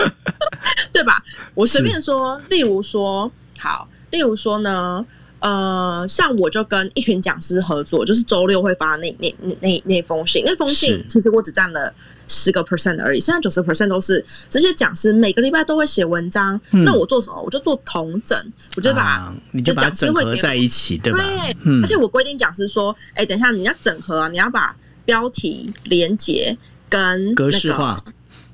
[0.91, 1.23] 对吧？
[1.53, 5.05] 我随便说，例如说，好，例如说呢，
[5.39, 11.93] 呃，像我就跟一群讲师合作，就是周六会发那那那那那封信，那封信其实我只占了
[12.27, 16.59] 十个 percent 而已，剩下九十 percent 都是这些讲师每个礼拜都会写文章。
[16.71, 17.41] 嗯那我做什么？
[17.41, 18.37] 我就做同整，
[18.75, 21.19] 我就把、啊，你就把它整合在一起，对吧？
[21.19, 24.75] 对，嗯而且我规定讲师说，哎、等一下你要整合啊，你要把
[25.05, 26.57] 标题、连接
[26.89, 27.97] 跟、那个、格式化，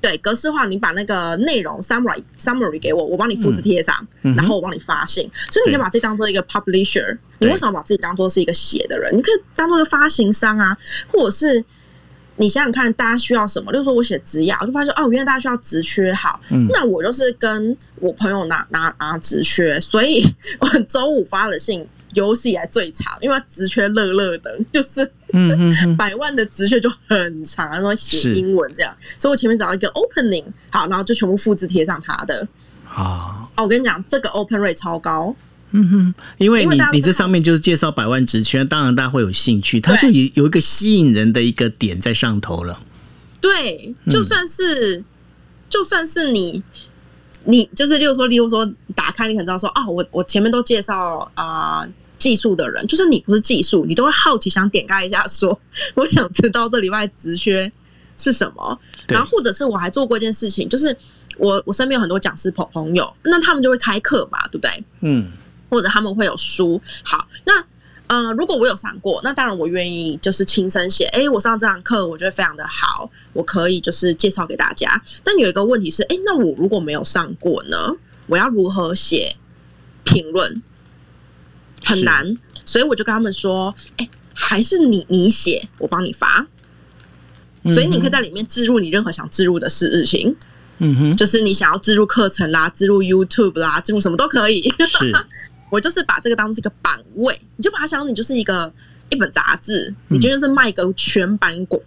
[0.04, 5.22] 对格式化，你把那个内容 summary summary 给我，我帮你复制贴上，嗯然后我帮你发信。
[5.50, 9.16] 所以你可以把自己当做一个 publisher，你为什么把自己当做是一个写的人？
[9.16, 10.76] 你可以当做一个发行商啊，
[11.10, 11.64] 或者是
[12.36, 13.72] 你想想看，大家需要什么？
[13.72, 20.22] 例如说我写职涯，我就发现哦，原来大家需要职缺，好，嗯那我就是跟我朋友拿拿拿职缺，所以
[20.58, 32.46] 我周五发了信有史以来最长，因为它职缺乐乐的，就是嗯嗯嗯，百万的职缺就很长，然后写英文这样，所以我前面找到一个 opening，好，然后就全部复制贴上它的。
[32.86, 35.34] 啊，哦，我跟你讲，这个 open rate 超高，
[35.72, 42.80] 嗯哼，因为你你这上面就是介绍百万职缺，当然大家会有兴趣，它就有有一个吸引人的一个点在上头了。
[43.40, 44.12] 对，嗯。
[44.12, 45.02] 就算是、
[45.68, 46.62] 就算是你，
[47.44, 51.88] 你就是例如说，例如说打开，你可能知道说，啊，我我前面都介绍啊、呃
[52.24, 55.60] 技术的人，就是你不是技术，你都会好奇想点开一下说，
[55.94, 57.70] 我想知道这礼拜职缺
[58.16, 60.96] 是什么，然后或者是我还做过一件事情，就是
[61.36, 64.84] 我我身边有很多讲师朋朋友，那他们就会开课嘛，对不对？
[65.02, 65.30] 嗯，
[65.68, 66.80] 或者他们会有书。
[67.02, 67.62] 好，那
[68.06, 71.04] 呃，如果我有上过，那当然我愿意就是亲身写。
[71.12, 74.98] 诶，我上这堂课我觉得非常的好，我可以就是介绍给大家。
[75.22, 77.76] 但有一个问题是，诶，那我如果没有上过呢？
[78.28, 79.36] 我要如何写
[80.04, 80.62] 评论？
[81.84, 86.46] 很是难，所以我就跟他们说，诶，还是你你写，我帮你发。
[87.72, 90.36] 所以你可以在里面置入你任何想置入的事情，
[90.78, 94.62] 嗯哼，就是你想要置入课程啦、置入 YouTube 啦、置入什么都可以。
[94.86, 95.12] 是。
[95.70, 98.72] 我就是把这个当做是一个版位，你就把它想成你就是一个
[99.10, 101.82] 一本杂志，你就就是卖个全版广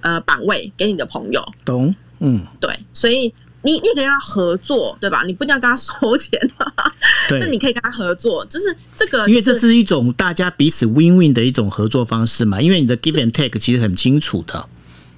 [0.00, 5.22] 呃版位给你的朋友，懂，嗯，对，所以你你也可以跟他合作，对吧？
[5.26, 6.40] 你不一定要跟他收钱，
[7.30, 7.58] 那对你。
[7.58, 14.64] 可以跟他合作，就是这个、因为这是是一种大家彼此 win win 的一种合作方式嘛，因为你的 give and take 其实很清楚的，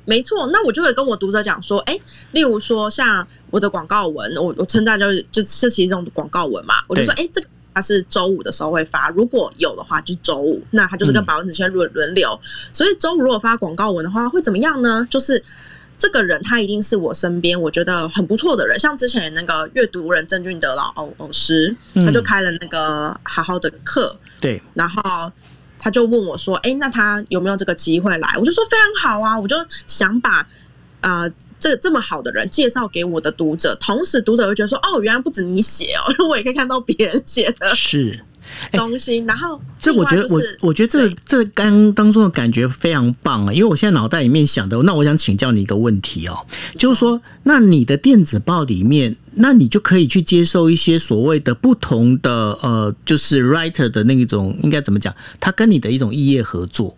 [0.06, 2.00] 没错，那我就会跟我读者讲说，哎，
[2.32, 12.40] 例如说像我的广告文，我我称赞就是就是其实这种广告文嘛，我就说，哎，这个他是周五的时候会发，如果有的话就是周五，那他就是跟嗯百万子圈轮轮流，
[12.72, 15.06] 所以周五如果发广告文的话，会怎么样呢？
[15.10, 15.44] 就是。
[16.00, 25.30] 这个人他一定是我身边我觉得很不错的人，像之前那个阅读人郑俊德老老老师，他就嗯开了那个好好的课，对，然后
[25.78, 29.54] 他就问我说：“哎，那他有没有这个机会来？”我就说：“非常好啊！”我就
[29.86, 30.48] 想把
[31.02, 38.24] 呃这这么好的人介绍给我的读者，同时读者会觉得说：“哦，原来不止你写哦， 我也可以看到别人写的是。
[38.72, 39.18] 东西。
[39.18, 43.52] 然后这我觉得，我我觉得这这个刚当中的感觉非常棒啊！
[43.52, 46.46] 因为我现在脑袋里面想的，那我想请教你一个问题哦，
[46.78, 55.14] 就是说，那你的电子报里面，那你就可以去接受一些所谓的不同的呃，就是 writer 的那种，应该怎么讲？
[55.38, 56.96] 他跟你的一种异业合作，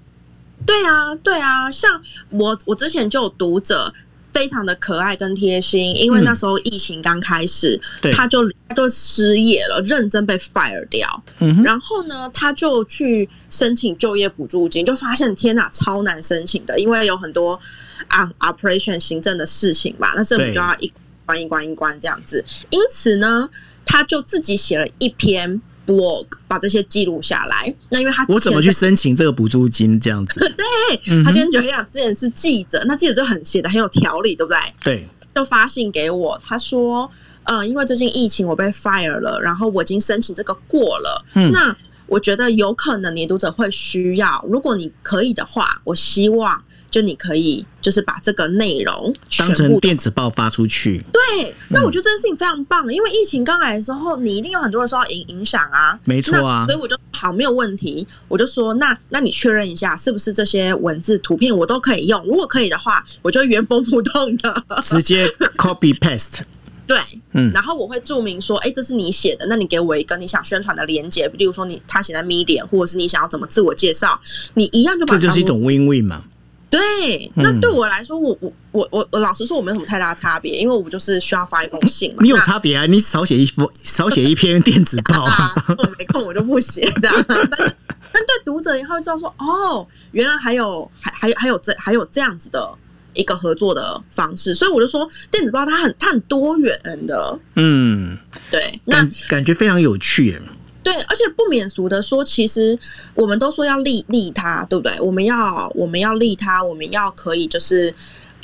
[0.67, 2.01] 对啊，对啊，像
[2.31, 3.93] 我我之前就有读者。
[4.33, 11.23] 非常的可爱跟贴心，因为嗯那时候疫情刚开始，对他就他就失业了，认真被 fire 掉。
[11.65, 17.61] 然后呢，他就去申请就业补助金，就发现天哪，超难申请的，因为有很多
[18.09, 20.93] 啊 operation 行政的事情嘛，那政府就要一
[21.27, 22.45] 关一关一关这样子。
[22.71, 23.49] 因此呢，
[23.85, 27.75] 他就自己写了一篇 blog，把这些记录下来。
[27.91, 29.99] 那因为他我怎么去申请这个补助金？
[30.01, 34.59] 这样子， 对嗯他今天九样之前是记者，那记者就很写的很有条理，对不对？
[34.83, 37.11] 对，就发信给我，他说，
[37.45, 41.75] 呃，因为最近疫情我被 fire 了，然后我已经申请这个过了，嗯那
[42.07, 46.63] 我觉得有可能你的读者会需要，如果你可以的话，我希望
[46.93, 55.99] 就你可以就是把这个内容全当成部电子报发出去，对，那我觉得这件事情非常棒，因为疫情刚来的时候，你一定有很多人受到影影响啊。
[56.05, 62.23] 没错啊所以我就好没有问题，我就说那那你确认一下，是不是这些文字图片我都可以用？
[62.27, 65.27] 如果可以的话，我就原封不动的直接
[65.57, 66.41] copy paste，
[66.87, 66.99] 对，
[67.33, 74.21] 嗯然后我会注明说，哎，这是你写的，那你给我一个你想宣传的连接，例如说你他写在 Medium，或者是你想要怎么自我介绍，
[74.53, 76.25] 你一样就把这就是一种 win win 嘛。
[76.73, 77.31] 对。
[77.37, 82.19] 嗯那对我来说，我我我我我老实说，我没有什么太大差别，因为我就是需要发一封信嘛。
[82.23, 82.87] 你有差别啊？
[82.87, 85.33] 你少写一封，少写一篇电子报啊。
[85.33, 87.15] 啊， 我没空我就不写这样。
[87.29, 87.77] 但是
[88.15, 92.71] 但对读者以后会知道说，哦，原来还有还还有还有这还有这样子的
[93.15, 98.17] 一个合作的方式，所以我就说电子报它很它很多元的，嗯，
[98.51, 100.41] 对，那感感觉非常有趣耶。
[100.83, 102.79] 对，而且不免俗的说，其实
[103.15, 105.01] 我们都说要利利他，对不对？
[105.01, 107.95] 我们要我们要利他，我们要可以就是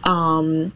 [0.08, 0.70] 嗯，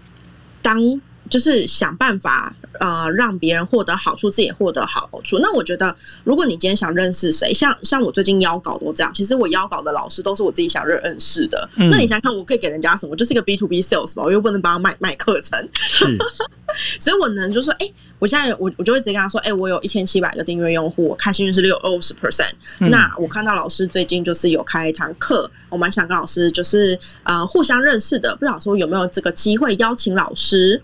[0.61, 1.01] 当
[1.33, 5.39] 就是想办法呃让别人获得好处，自己也获得好处。
[5.39, 11.67] 那我觉得，如果你今天想认识谁，像像我最近邀稿都这样，其实我邀稿的老师都是我自己想认认识的。
[11.77, 13.17] 嗯那你想想看，我可以给人家什么？
[13.17, 15.67] 就是一个 B to B sales 吧，我又不能帮他卖卖课程。
[15.73, 16.05] 是，
[17.01, 22.53] 所以我能就说，哎、我现在我我就会直接跟他说，哎、我有一千七百个订阅用户，我开幸运是六二十 percent。
[22.91, 30.83] 那我看到老师最近就是有开一堂课，我蛮想跟老师就是呃互相认识的，不知道说有没有这个机会邀请老师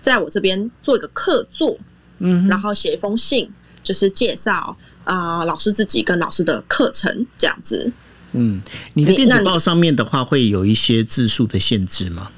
[0.00, 1.76] 在我这边做一个客座，
[2.18, 3.48] 嗯，然后写一封信，
[3.82, 7.92] 就是介绍啊、呃老师自己跟老师的课程这样子。
[8.32, 8.60] 嗯，
[8.94, 12.30] 你的电子报上面的话会有一些字数的限制吗？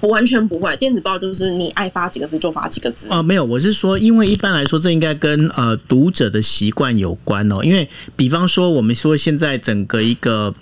[0.00, 3.06] 我完全不会，电子报就是你爱发几个字就发几个字。
[3.10, 7.62] 哦，没有，我是说，因为一般来说，这应该跟呃读者的习惯有关哦。
[7.62, 10.54] 因为比方说，我们说现在整个一个。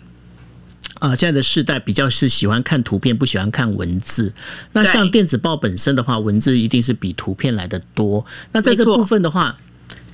[1.01, 4.33] 啊、现在的世代比较是喜欢看图片，不喜欢看文字。
[4.73, 8.25] 那像电子报本身的话，文字一定是比图片来的多。
[8.53, 9.59] 那在这部分的话，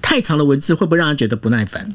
[0.00, 1.92] 太长的文字会不会让人觉得不耐烦？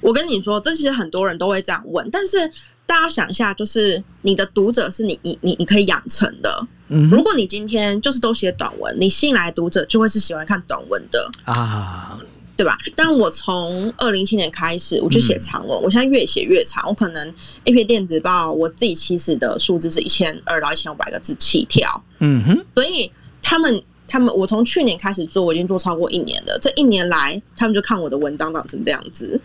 [0.00, 2.38] 我跟你说，这其实很多人都会这样问，但是
[2.86, 6.66] 大家想一下，就是你的读者是你你你你可以养成的。
[6.92, 12.18] 嗯如果你今天就是都写短文，你吸引来的读者就会是喜欢看短文的，啊，
[12.62, 12.78] 对吧？
[12.94, 17.34] 但我从二零一七年开始，我就写长文，我现在越写越长，我可能
[17.64, 23.10] 一篇电子报我自己其实的数字是一千二到一千五百个字起跳，嗯哼，所以
[23.42, 23.82] 他们。
[24.12, 26.58] 他们，我从去年开始做，我已经做超过一年了。
[26.60, 29.40] 这一年来，他们就看我的文章长成这样子，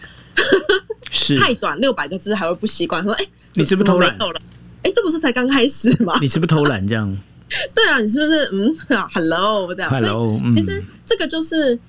[1.12, 4.18] 是 太短，六百个字还会不习惯，说：“哎、你是不是偷懒？
[4.82, 6.18] 哎、这不是才刚开始吗？
[6.20, 7.16] 你是不是偷懒这样
[7.76, 9.94] 对啊，你是不是嗯啊，hello 这样？
[10.56, 11.80] 其实这个就是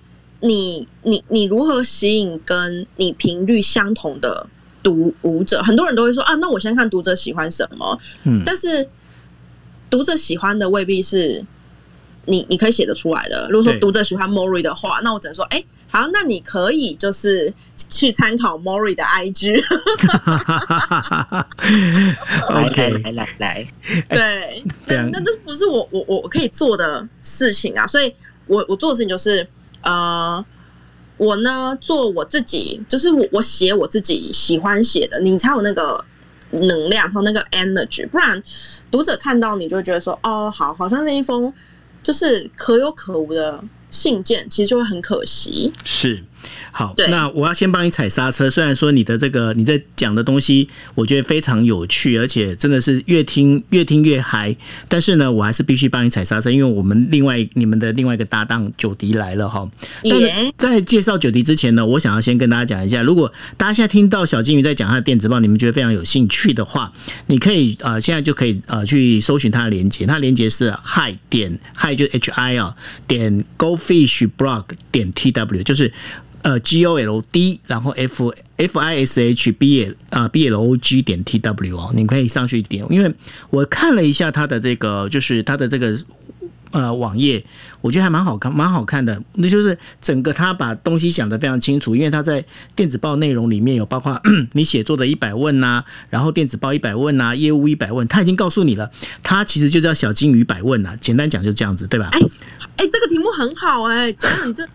[0.41, 4.47] 你你你如何吸引跟你频率相同的
[4.83, 5.63] 读读者。
[5.63, 8.43] 很多人都会说啊，那我先看读者喜欢什么，嗯。
[8.45, 8.89] 但是
[9.91, 11.45] 读者喜欢的未必是
[12.27, 13.49] 你你可以写得出来的。
[13.51, 17.53] 如果说读者喜欢 Mori 的话，那我只能说，哎、好，那你可以就是
[17.89, 19.63] 去参考 Mori 的 IG，
[22.53, 23.69] 来 OK 来来来
[24.11, 28.13] 来， 对，那那这不是我我我我可以做的事情啊，所以
[28.47, 29.47] 我我做的事情就是
[29.83, 30.45] 呃，
[31.17, 36.05] 我呢做我自己，就是我我写我自己喜欢写的，你才有那个
[36.51, 38.43] 能量和那个 energy，不然
[38.91, 41.53] 读者看到你就会觉得说，哦，好，好像是一封
[42.03, 45.73] 就是可有可无的信件，其实就会很可惜。
[45.85, 46.23] 是，
[46.73, 48.51] 好，那我要先帮你踩刹车。
[48.51, 54.55] 虽然说你的这个你在讲的东西，我觉得非常有趣，而且真的是越听越听越嗨，
[54.87, 59.67] 但是呢，我还是必须帮你踩刹车，因为我们另外你们的另外一个搭档九迪来了哈。
[60.03, 66.93] 但是在介绍九迪之前呢，我想要先跟大家讲一下，如果大家现在听到小金鱼在讲他的电子报，你们觉得非常有兴趣的话，
[67.27, 72.77] 你可以呃现在就可以呃去搜寻他的连接，它的连接是 hi 点 hi 就 h i 啊
[73.07, 75.91] 点 goldfish blog 点 t w 就是。
[76.47, 81.03] 呃，G O L D，然后 F F I S H B L 啊 B L O G
[81.03, 83.13] 点 T W 哦，你可以上去点，因为
[83.51, 85.99] 我看了一下它的这个，就是它的这个
[86.71, 87.45] 呃网页，
[87.81, 89.21] 我觉得还蛮好看，蛮好看的。
[89.33, 92.45] 那就是整个他把东西想得非常清楚，因为他在
[92.77, 94.23] 电子报内容里面有包括
[94.55, 98.89] 你写作的一百问呐、然后电子报一百问呐、业务一百问，他已经告诉你了，
[99.25, 102.11] 他其实就叫小金鱼百问呐、简单讲就这样子，对吧？
[102.13, 102.21] 哎
[102.77, 104.69] 哎、这个题目很好哎、九九你这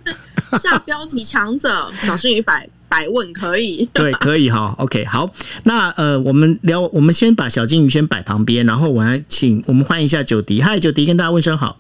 [0.60, 3.88] 下标题强者， 小心于百百问可以。
[3.94, 4.76] 对，可以哈。
[4.78, 5.30] OK，好，
[5.64, 10.62] 那呃，我们聊，我们先把小金鱼先摆旁边，然后我来请我们欢迎一下九迪。
[10.62, 11.78] 嗨，九迪，跟大家问声好。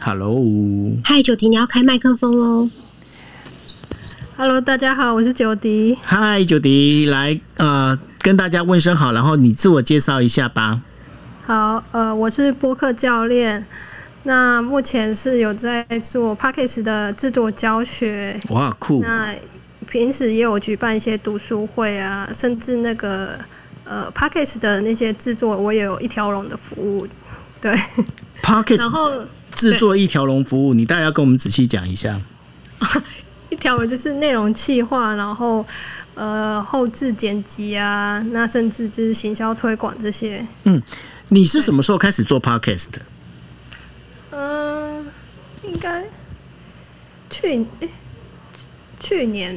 [0.00, 0.42] Hello，
[1.04, 2.70] 嗨，九迪，你要开麦克风哦。
[4.36, 5.98] Hello，大家好，我是九迪。
[6.02, 10.80] 嗨，九迪，来呃，跟大家问声好，然后你自我介绍一下吧。
[11.44, 13.66] 好，呃，我是播客教练。
[14.24, 19.00] 那目前是有在做 p a c k a g e 的制作教学，哇，酷！
[19.02, 19.34] 那
[19.88, 23.38] 平时也有举办一些读书会啊，甚至那个
[23.84, 27.06] 呃 p a c k a g e 的那些制作，我也有一条龙的服务。
[27.60, 27.74] 对
[28.42, 29.10] ，p o c k e 然后
[29.52, 32.20] 制作一条龙服务，你大概要跟我们仔细讲一下。
[33.48, 35.64] 一条龙就是内容企划，然后
[36.14, 40.46] 呃后置剪辑啊，那甚至就是行销推广这些。
[40.64, 40.80] 嗯
[41.28, 43.00] 你是什么时候开始做 podcast 的？
[44.42, 45.04] 嗯，
[45.64, 46.02] 应该
[47.28, 47.88] 去诶
[48.98, 49.54] 去年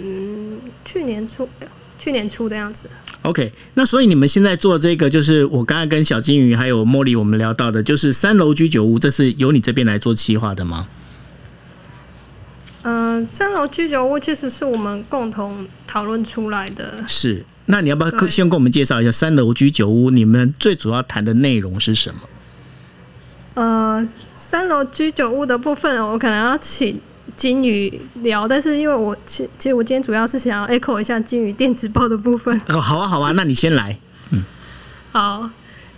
[0.84, 1.48] 去年初
[1.98, 2.90] 去年初的样子。
[3.22, 10.90] OK，那所以你们现在做这个，就是我刚才跟小金鱼还有茉莉我们聊到的，就是三楼居酒屋，这是由你这边来做企划的吗？
[12.82, 17.06] 嗯，三楼居酒屋其实是我们共同讨论出来的。
[17.08, 17.46] 是。
[17.68, 20.10] 那你要不要先跟我们介绍一下三楼居酒屋？
[20.10, 22.20] 你们最主要谈的内容是什么？
[23.54, 24.06] 呃，
[24.54, 27.01] 三楼居酒屋的部分，我可能要请
[27.36, 32.56] 金鱼聊，但是因为我其其实我今天主要是想要 echo 一下金鱼电子报的部分。
[32.70, 33.97] 哦，好啊，好啊，那你先来。
[35.12, 35.49] 好，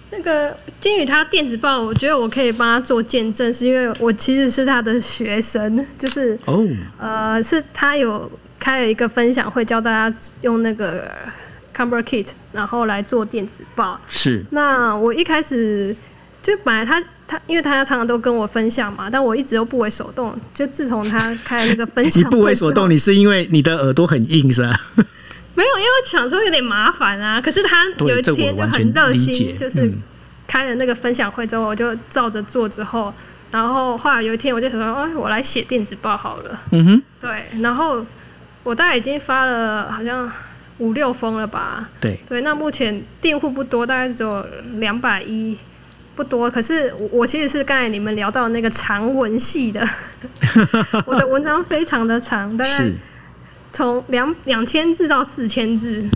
[0.10, 6.66] 那个金宇他电子报，我觉得我可以帮他做见证，是因为我其实是他的学生，就是哦，
[6.98, 11.12] 呃，是他有开了一个分享会，教大家用那个
[11.76, 14.00] Camera Kit，然后来做电子报。
[14.08, 15.94] 是那我一开始
[16.42, 20.38] 就本来他他，因为他常常都跟我分享嘛，但我一直都不为所动。
[20.54, 24.80] 就自从他开了那个分享 你不为所动，你是因为你的耳朵很硬是吧？
[25.56, 27.40] 没有，因为我想说有点麻烦啊。
[27.40, 30.02] 可是他有一天就很热心，就是嗯
[30.48, 33.14] 开了那个分享会之后，我就照着做之后，
[33.52, 36.62] 然后后来有一天我就想说，哎，我来写电子报好了。
[36.72, 38.06] 嗯哼，对，然后
[38.64, 40.30] 我大概已经发了好像
[40.80, 41.90] 五六封了吧。
[42.02, 45.58] 对，对，那目前订户不多，大概只有两百一，
[46.16, 46.50] 不多。
[46.50, 49.88] 可是我我其实是刚才你们聊到那个长文系的，
[51.06, 52.94] 我的文章非常的长，大概是
[53.74, 56.08] 从两两千字到四千字。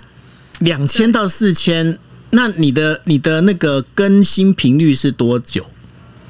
[0.59, 1.97] 两千到四千。
[2.31, 5.65] 那你的你的那个更新频率是多久？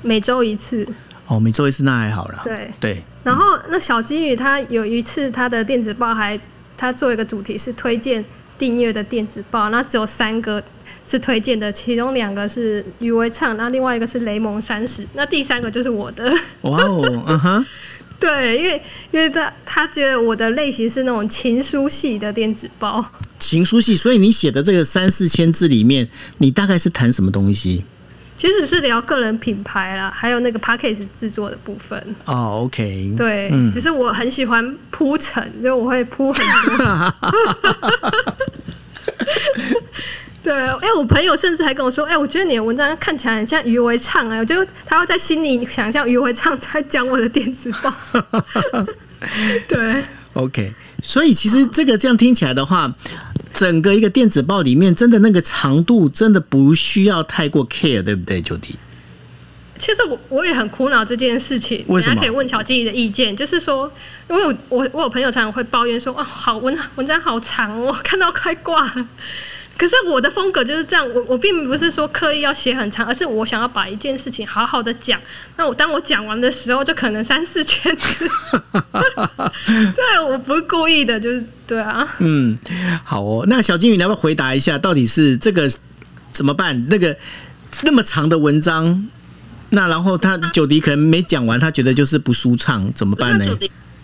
[0.01, 0.87] 每周一次。
[1.27, 2.39] 哦，每周一次那还好啦。
[2.43, 6.39] 对对，然后那小金鱼他有一次他的电子报还
[6.77, 8.23] 他做一个主题是推荐
[8.57, 10.63] 订阅的电子报，那只有三个
[11.09, 16.31] 是推荐的，其中两个是余威畅，那另外一个是雷蒙三十，那第三个就是我的。
[16.61, 17.65] 哇哦， 嗯哼，
[18.19, 23.03] 对，因为因为他他觉得我的类型是那种情书系的电子包，
[23.39, 26.07] 情书系，所以你写的这个三四千字里面，
[26.37, 27.83] 你大概是谈什么东西？
[28.37, 32.01] 其实是聊个人品牌啦，还有那个 p a c k a g e 制作的部分。
[32.23, 36.41] 哦，OK，对，嗯只是我很喜欢铺陈，就我会铺很
[36.77, 37.13] 多。
[40.41, 47.93] 对，哎、我朋友甚至还跟我说，哎、我觉得你的文章看起来很像余为畅哎，我就他要在心里想象余为畅在讲我的电子报。
[49.67, 50.73] 对，OK，
[51.03, 52.93] 所以其实这个这样听起来的话，
[53.53, 58.75] 整个一个电子报里面，真的那个长度真的不需要太过 care，对不对，九弟？
[59.77, 63.91] 其实我我也很苦恼这件事情，大家可以问小金鱼的意见，就是说，
[64.29, 69.05] 因为我我我有朋友常常会抱怨说，哦，好文文章好长哦，看到快挂了。
[69.79, 75.17] 可是我的风格就是这样，我我并不是说刻意要写很长，而是我想要把一件事情好好的讲。
[75.55, 78.27] 那我当我讲完的时候，就可能三四千字。
[79.95, 82.05] 对，我不是故意的，就是对啊。
[82.17, 82.57] 嗯，
[83.05, 83.45] 好哦。
[83.47, 85.71] 那小金鱼，你要不要回答一下，到底是这个
[86.33, 86.87] 怎么办？
[86.89, 87.15] 那个
[87.83, 89.07] 那么长的文章，
[89.69, 93.45] 那然后他九迪可能没讲完，他觉得就是不舒畅，怎么办呢？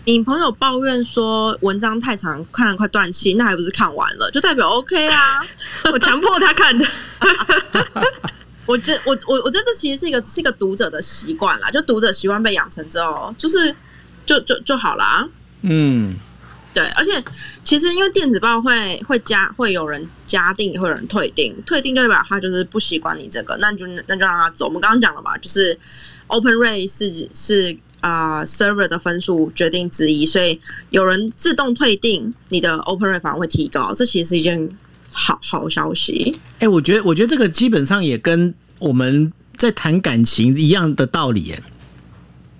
[0.06, 5.44] 你朋友抱怨说文章太长，看了快断气，那还不是看完了，就代表 OK 啊？
[5.92, 6.86] 我强迫他看的。
[8.66, 13.74] 我觉得我我我觉得这其实是一个是一个读者的习惯啦，就读者习惯被养成之后，就是
[14.24, 15.28] 就就就好啦。
[15.62, 16.14] 嗯，
[16.72, 17.20] 对，而且
[17.64, 24.66] 其实因为电子报会会加会有人加订，也会有人退订，退订就代表他就是不习惯你这个，那你就那就让他走。
[24.66, 25.76] 我们刚刚讲了嘛，就是
[26.28, 27.76] Open Rate 是是
[28.06, 34.68] 啊、呃 server 的分数决定之一，所以有人自动退订，你的 Open Rate 反而会提高，这其实是一件
[35.10, 36.38] 好好消息。
[36.60, 41.62] 哎、我觉得我觉得这个基本上也跟我们在谈感情一样的道理，耶，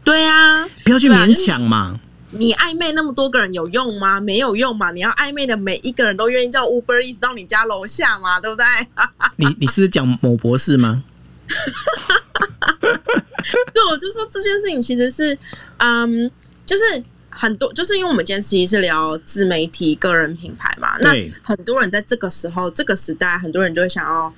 [0.03, 2.01] 对啊，不要去勉强嘛。
[2.32, 4.20] 你暧昧那么多个人有用吗？
[4.20, 4.90] 没有用嘛！
[4.90, 8.64] 你要暧昧的每一个人都愿意叫 Uber 一直到你家楼下嘛，对不对？
[9.36, 11.05] 你你是讲某博士吗？
[13.72, 15.36] 对，我就说这件事情其实是，
[15.78, 16.30] 嗯，
[16.64, 16.82] 就是
[17.30, 21.11] 很多，就是因为我们今天其实是聊自媒体、个人品牌嘛，那
[21.42, 24.32] 很多人在这个时候、这个时代，很多人就会想要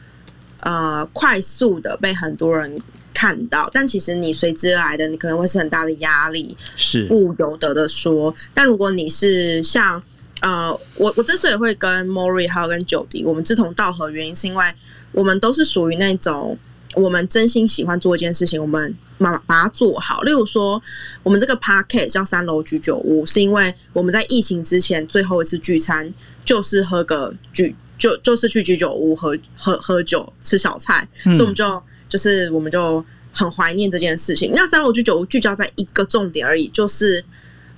[0.63, 2.81] 呃快速的被很多人
[3.15, 6.57] 看到，但其实你随之而来的，你可能会是很大的压力。
[6.77, 7.07] 是。
[7.07, 10.03] 不由得的说，但如果你是像
[10.41, 14.65] 呃，我我之所以会跟 Mori 还有跟九迪我们志同道合，原因是因为
[15.11, 16.57] 我们都是属于那种
[16.99, 20.23] 我们真心喜欢做一件事情，我们把把它做好。
[20.23, 20.83] 例如说，
[21.23, 26.13] 我们这个 p a r k e t 叫三楼居酒屋，是因为我们在疫情之前最后一次聚餐
[26.45, 34.53] 就是喝个居就就是去居酒屋喝喝喝酒吃小菜，嗯所以我们就就是我们就很怀念这件事情。
[34.55, 37.25] 那三楼居酒屋聚焦在一个重点而已，就是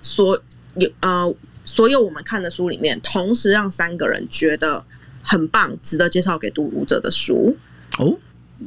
[0.03, 0.41] 所
[0.77, 4.85] 有呃所有我们看的书里面，同时让三个人觉得
[5.23, 7.57] 很棒，值得介绍给读者的书，
[7.99, 8.17] 哦，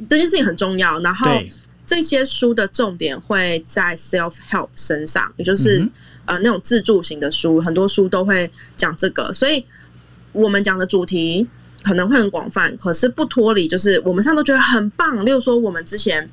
[0.08, 0.98] 这件事情很重要。
[1.00, 1.52] 然后对，
[1.86, 5.90] 这些书的重点会在 self help 身上，也就是、嗯
[6.26, 9.64] 呃那种自助型的书，很多书都会讲这个，所以
[10.32, 11.46] 我们讲的主题
[11.82, 15.24] 可能会很广泛，可是不脱离就是我们上都觉得很棒。
[15.26, 16.28] 例如说，我们之前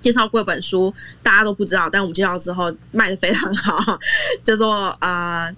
[0.00, 3.98] 介绍过一本书，大家都不知道，但我们介绍之后卖的非常好，
[4.44, 5.52] 叫做呃，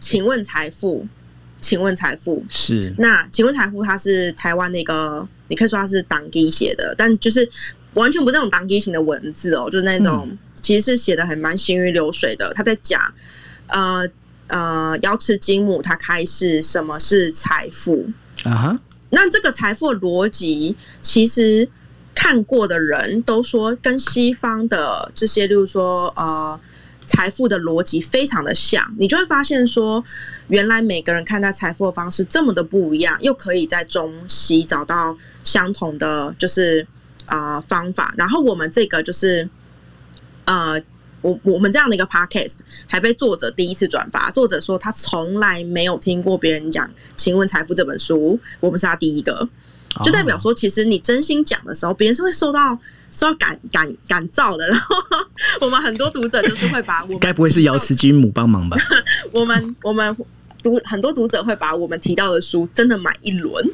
[0.00, 1.06] 请问财富。
[1.62, 7.46] 请问财富，是那请问财富它是台湾的一个，你可以说它是党基写的，但就是
[7.94, 12.52] 完全不是那种党基型的文字哦，就是那种、其实是写的很蛮行云流水的。
[12.54, 13.12] 他在讲，
[13.66, 14.08] 呃
[14.46, 18.08] 呃，瑶池金母他开始什么是财富，
[18.44, 18.80] 啊哈，
[19.10, 21.68] 那这个财富的逻辑，其实
[22.14, 26.60] 看过的人都说跟西方的这些，例如说呃
[27.06, 30.04] 财富的逻辑非常的像，你就会发现说，
[30.50, 36.86] 原来每个人看待财富的方式这么的不一样，又可以在中西找到相同的就是
[37.26, 38.12] 呃方法。
[38.18, 39.48] 然后我们这个就是
[40.44, 40.80] 呃。
[41.22, 49.46] 我我们这样的一个 podcast 还被作者第一次转发，作者说他从来没有听过别人讲《请问财富》这本书，我们是他第一个，
[50.02, 52.74] 就代表说，其实你真心讲的时候，别人是会受到
[53.10, 54.66] 受到感感感召的。
[54.66, 54.96] 然后
[55.60, 58.78] 我们很多读者就是会把我们该不会是瑶池金母帮忙吧？
[59.32, 60.16] 我们我们
[60.62, 63.64] 读很多读者会把我们提到的书真的买一轮，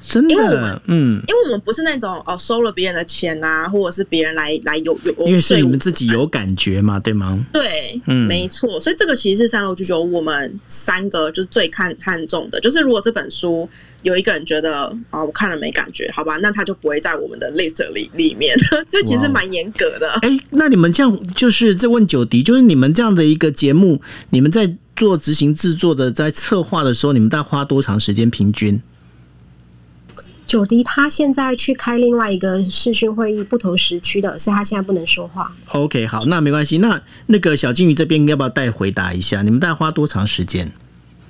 [0.00, 7.44] 真因为我们的，嗯，因为我们不是那种哦收了别人的钱啊，或者是别人来来有有因为是你们自己有感觉嘛，对吗？
[7.52, 8.26] 对，嗯。
[8.26, 13.68] 没错，所以这个其实是三楼居酒屋我们三个就是最看看重的，就是如果这本书
[14.02, 18.56] 有一个人觉得啊、我看了没感觉，好吧，那他就不会在我们的 list 里里面，
[18.88, 20.10] 这其实蛮严格的。
[20.22, 28.30] 哎，那你们这样就是在问九迪，就是你们这样的一个节目，你们在做执行制作的，在策划的时候，你们大概花多长时间？
[28.30, 28.80] 平均？
[30.46, 35.50] 九迪他现在去开另外一个视讯会议，不同时区的，所以他现在不能说话。
[35.72, 36.78] OK，好，那没关系。
[36.78, 39.42] 那那个小金鱼这边要不要带回答一下？
[39.42, 40.70] 你们大概花多长时间？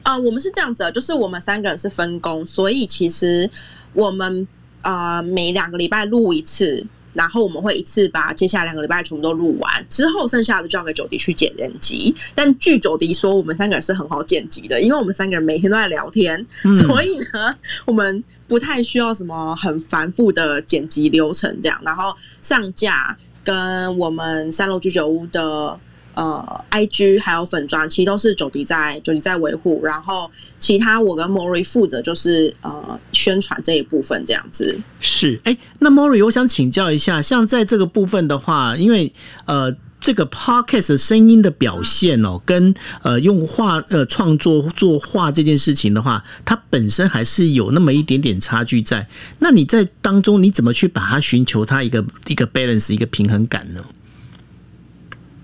[0.03, 3.51] 啊、我们是这样子的，就是我们三个人是分工，所以其实
[3.95, 4.47] 我们
[4.83, 12.15] 呃每两个礼拜录一次，然后我们会一次把接下来两个礼拜全部都录完，之后剩下的就交给九迪去剪辑。
[12.35, 16.47] 但据九迪说，我们三个人是很好剪辑的，因为我们三个人每天都在聊天，
[16.87, 25.79] 所以呢，我们不太需要什么很繁复的剪辑流程这样，然后上架跟我们三楼居酒屋的。
[26.15, 34.79] 呃，IG 还有粉砖，其实都是九迪在九迪在维护，然后其他我跟 Mori 负责就是呃宣传这一部分这样子。
[35.01, 39.13] 是，哎，那 Mori，我想请教一下，像在这个部分的话，因为
[39.47, 39.75] 呃。
[40.05, 49.07] 这个 podcast 声音的表现哦，跟呃用画呃创作作画这件事情的话，它本身还是有那么一点点差距在。
[49.39, 53.85] 那你在当中你怎么去把它寻求它一个一个 balance 一个平衡感呢？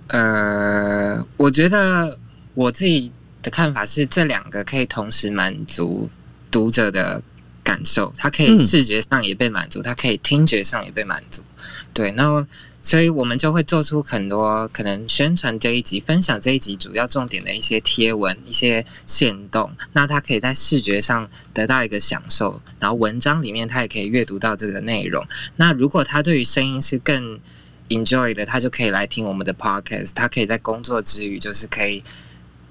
[0.09, 2.19] 呃，我觉得
[2.55, 6.11] 我自己的看法是，这两个可以同时满足
[6.51, 7.23] 读者的
[7.63, 11.43] 感受，它可以视觉上也被满足，它可以听觉上也被满足。
[11.93, 12.47] 对，那
[12.81, 25.27] 所以我们就会做出很多可能宣传这一集、分享这一集主要重点的一些贴文、一些线动，那它可以在视觉上得到一个享受，然后文章里面它也可以阅读到这个内容。
[25.57, 27.39] 那如果他对于声音是更
[27.89, 32.03] enjoy 的，他就可以来听我们的 podcast，他可以在工作之余，就是可以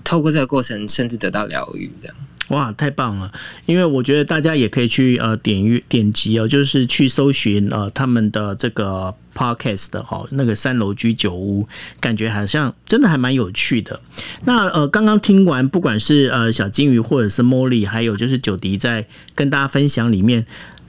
[0.03, 2.13] 透过这个过程，甚至得到疗愈的。
[2.49, 3.29] 哇，太棒了！
[3.65, 11.67] 因为我觉得大家也可以去呃点阅点击哦，就是去搜寻呃他们的这个 podcast 的哈、那个三楼居酒屋，
[11.99, 13.99] 感觉好像真的还蛮有趣的。
[14.45, 19.05] 那呃，刚刚听完，不管是呃小金鱼或者是茉莉，还有就是九迪在
[19.35, 20.45] 跟大家分享里面，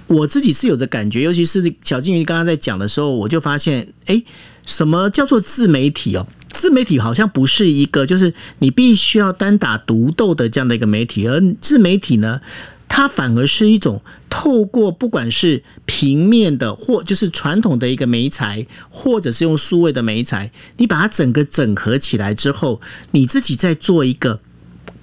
[0.08, 4.22] 我自己是有的感觉，尤其是小金鱼刚刚在讲的时候，我就发现，哎，
[4.64, 6.26] 什么叫做自媒体哦？
[6.48, 12.40] 自媒体好像不是一个，就是你必须要单打独斗的这样的一个媒体，而自媒体呢，
[12.88, 14.00] 它反而是一种
[14.30, 22.80] 透过不管是平面的或就是传统的一个媒材，或者是用数位的媒材，你把它整个整合起来之后，
[23.10, 24.40] 你自己再做一个。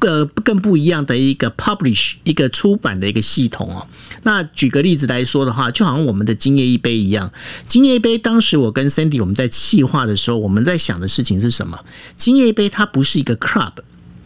[0.06, 3.88] 呃，更不一样的一个 publish 一个出版的一个系统哦。
[4.22, 7.32] 那举个例子来说的话，就好像我们的今夜一杯一样，
[7.66, 11.84] 今夜一杯当时我跟 Sandy 我们在企划的时候，我们在想的事情是什么？
[12.16, 13.74] 今夜一杯它不是一个 club。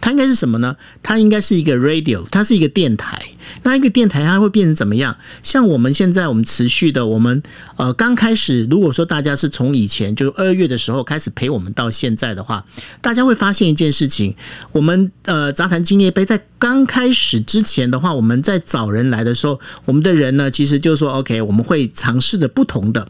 [0.02, 0.76] 它应该是什么呢？
[1.04, 3.22] 它应该是一个 radio，它是一个电台。
[3.64, 5.18] 那一个电台它会变成怎么样？
[5.44, 7.42] 像我们现在我们持续的，我们
[7.78, 12.64] 呃刚开始，如果说大家是从以前就二月的时候开始陪我们到现在的话，
[13.02, 14.36] 大家会发现一件事情：
[14.72, 23.08] 我们呃杂谈今夜杯在刚开始之前的话，我们在找人来的时候，我们的人呢其实就是说 OK，我们会尝试着不同的。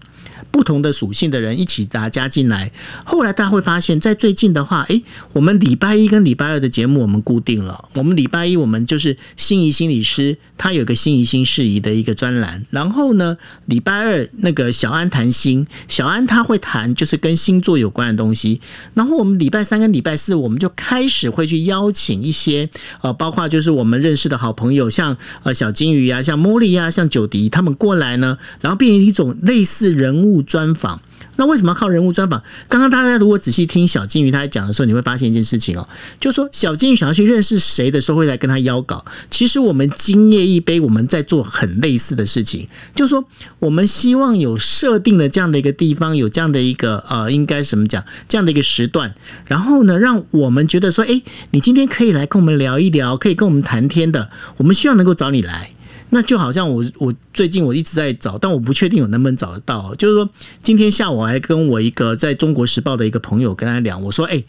[0.51, 2.71] 不同的属性的人一起大家加进来。
[3.03, 7.89] 后来大家会发现，在最近的话，诶，我们礼拜一跟礼拜二的节目我们固定了。
[7.95, 12.65] 我们礼拜一我们就是心仪心理师，他有个心仪心事宜的一个专栏。
[12.69, 18.61] 然后呢，礼拜二那个小安谈心，小安他会谈就是跟星座有关的东西。
[18.93, 22.69] 然后我们礼拜三跟礼拜四，我们就开始会去邀请一些
[23.01, 31.01] 呃，包括就是我们认识的好朋友，像呃小金鱼啊，像茉莉啊，像九迪他们过来呢，然后变成一种类似人物专访。
[31.35, 32.43] 那为什么要靠人物专访？
[32.67, 35.87] 刚刚大家如果仔细听小金鱼他在讲的时候，你会发现一件事情哦，
[36.19, 39.05] 就是说小金鱼想要去认识谁的时候，会来跟他邀稿。
[39.29, 43.23] 其实我们今夜一杯，我们在做很类似的事情，就是说
[43.59, 48.03] 我们希望有设定的这样的一个地方，有这样的一个呃，应该怎么讲？
[48.27, 49.13] 这样的一个时段，
[49.47, 51.21] 然后呢，让我们觉得说，哎，
[51.51, 55.71] 你今天可以来跟我们聊一聊，可以跟我们谈天的，我们希望能够找你来。
[56.11, 59.93] 那就好像我我最近我一直在找，但我不确定我能不能找得到。
[59.95, 60.29] 就是说，
[60.63, 64.43] 今天下午我还跟我一个在中国时报的一个朋友跟他聊，我说：“哎，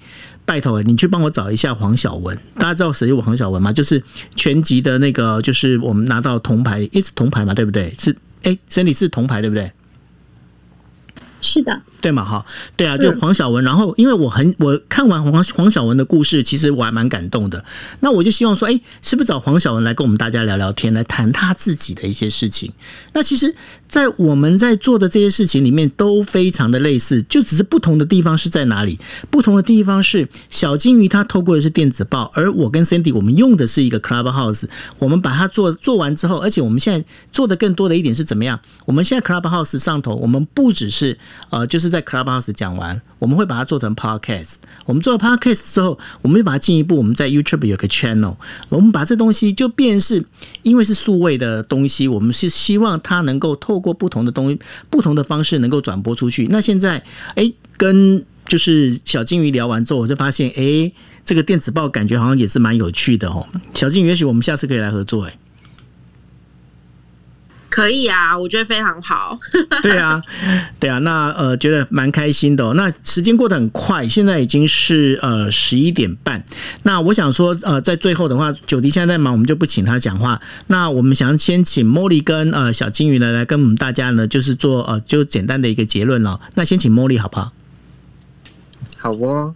[0.45, 2.37] 拜托你去帮我找一下黄晓雯。
[2.57, 3.73] 大家知道谁是黄晓雯吗？
[3.73, 4.03] 就是
[4.35, 7.93] 全集的那个，就是我们拿到铜牌，一直铜牌嘛，对不对？
[7.99, 9.71] 是哎，身体是铜牌，对不对？
[11.41, 12.45] 是的。”对嘛哈，
[12.77, 13.63] 对啊，就黄晓文。
[13.63, 17.63] 然后，因为我很我看完黄黄晓文的故事，其实我还蛮感动的。
[18.01, 22.73] 那我就希望说，哎，是不是找黄晓文来跟我们大家聊聊天，来谈他自己的一些事情？
[23.13, 23.55] 那其实，
[23.87, 28.99] 在我们在做的这些事情里面，都非常的类似，就只是不同的地方是在哪里？
[29.31, 34.65] 不同的地方是小金鱼他透过的是电子报，而我跟 Cindy 我们用的是一个 Clubhouse。
[34.99, 38.59] 我们把它做做完之后，而且我们现在做的更多的一点是怎么样？
[38.87, 41.19] 我们现在 Clubhouse 上头，我们不只是
[41.51, 41.91] 呃，就是。
[41.91, 44.59] 在 Clubhouse 讲完，我们会把它做成 Podcast。
[44.87, 46.97] 我们做了 Podcast 之后，我们就把它进一步。
[46.97, 48.37] 我们在 YouTube 有个 Channel，
[48.69, 50.25] 我们把这东西就变是，
[50.63, 56.47] 因为是数位的东西，我们是希望它能够透过不同的东西、不同的方式能够转播出去。
[56.49, 57.03] 那现在，
[57.35, 60.93] 哎，跟就是小金鱼聊完之后，我就发现，哎，
[61.25, 63.45] 这个电子报感觉好像也是蛮有趣的哦。
[63.75, 65.37] 小金鱼，也许我们下次可以来合作，哎。
[67.71, 69.39] 可以啊，我觉得非常好。
[69.81, 70.21] 对啊，
[70.81, 72.75] 对啊，那呃，觉得蛮开心的。
[72.75, 76.45] 那时间过得很快，现在已经是呃十一点半。
[76.83, 80.43] 那我想说，呃，在最后的话，九迪现在在忙，我们就不请他讲话。
[80.67, 86.41] 那我们想先请茉莉跟呃小金鱼呢来跟我们大家呢，就是做呃就简单的一个结论了。
[86.55, 87.53] 那先请茉莉好不好？
[88.99, 89.55] 好哦，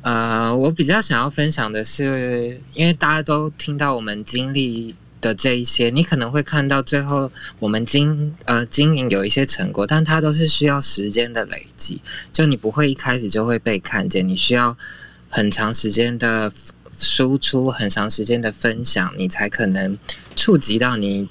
[0.00, 4.96] 呃，我比较想要分享的是，因为大家都听到我们经历。
[5.22, 12.02] 的这一些，你可能会看到最后我们经呃经营有一些成果，但它都是需要时间的累积。
[12.30, 14.76] 就你不会一开始就会被看见，你需要
[15.30, 16.52] 很长时间的
[16.90, 19.96] 输出，很长时间的分享，你才可能
[20.34, 21.30] 触及到你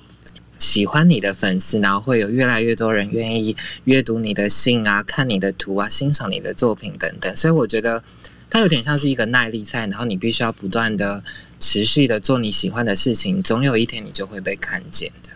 [0.57, 7.35] 喜欢你的粉丝，然后会有越来越多人愿意阅读你的信啊，看你的图啊，欣赏你的作品等等。
[7.35, 8.01] 所以我觉得
[8.49, 11.21] 它有点像是一个耐力赛，然后你必须要不断的。
[11.61, 15.29] 持续的做你喜欢的事情，总有一天你就会被看见的。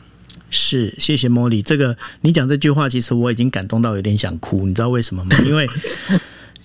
[0.49, 1.61] 是，谢谢茉莉。
[1.61, 4.67] 这个你讲这句话，其实我已经感动到有点想哭。
[4.67, 5.38] 你知道为什么吗？
[5.45, 5.65] 因为。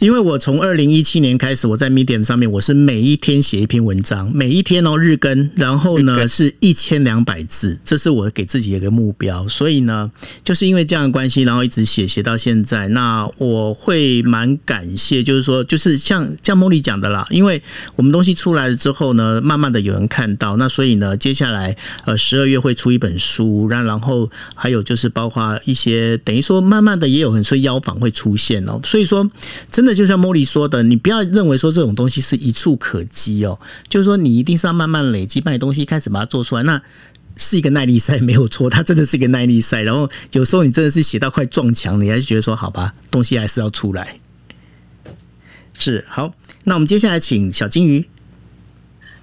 [0.00, 9.46] 因为我从二零一七年开始，我在 Medium 上面，我是每一天写一篇文章，每一天哦日更，然后呢是一千两百字，这是我给自己的一个目标。
[9.46, 10.10] 所以呢，
[10.42, 12.88] 就是因为这样的关系，然后一直写写到现在。
[12.88, 17.62] 那我会蛮感谢，就是说，就是像像茉莉讲的啦，因为
[17.96, 21.76] 我们东西出来了之后呢，慢慢的有人看到，那所以呢，接下来
[22.06, 29.30] 呃十二月会出一本书，然然后还有就是包括一些等于说慢慢的也有很多邀访会出现哦，所以说
[29.70, 29.89] 真的。
[29.94, 36.80] 就像茉莉说的，你不要认为说这种东西是一触可及哦，就是说你一定是要慢慢累积，把你东西开始把它做出来，那
[37.36, 39.82] 是一个耐力赛，没有错，它真的是一个耐力赛。
[39.82, 44.18] 然后有时候你真的是写到快撞墙，你还是觉得说好吧，东西还是要出来。
[45.78, 46.34] 是好，
[46.64, 48.08] 那我们接下来请小金鱼。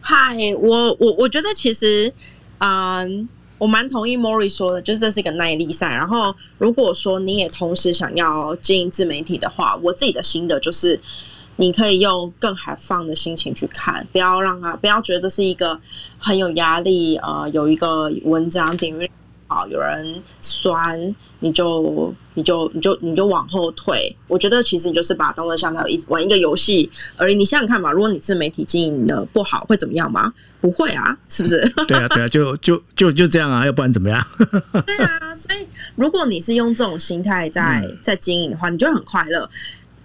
[0.02, 2.14] 嗨，我我我觉得其实，
[2.60, 3.30] 嗯。
[3.58, 5.90] 我蛮同意 Mori 说的，就是这是一个耐力赛。
[5.96, 11.00] 然后，如果说你也同时想要经营自媒体的话，我自己的心得就是，
[11.56, 15.80] 你可以用更海放的心情去看，不要让他不要觉得这是一个
[16.20, 17.18] 很有压力。
[17.18, 19.10] 呃，有一个文章点阅
[19.48, 24.16] 好，有人酸，你就你就你就你就往后退。
[24.28, 27.36] 我觉得其实你就是把当做像他一玩一个游戏而已。
[27.36, 30.34] 你想想看嘛，如果你自媒体经营的不好，会怎么样吗？
[30.60, 31.60] 不会啊，是不是？
[31.88, 34.22] 对啊，对啊，就就就就这样啊，要不然怎么样？
[34.86, 39.50] 对啊，所以如果你是用这种心态在在经营的话，你就很快乐。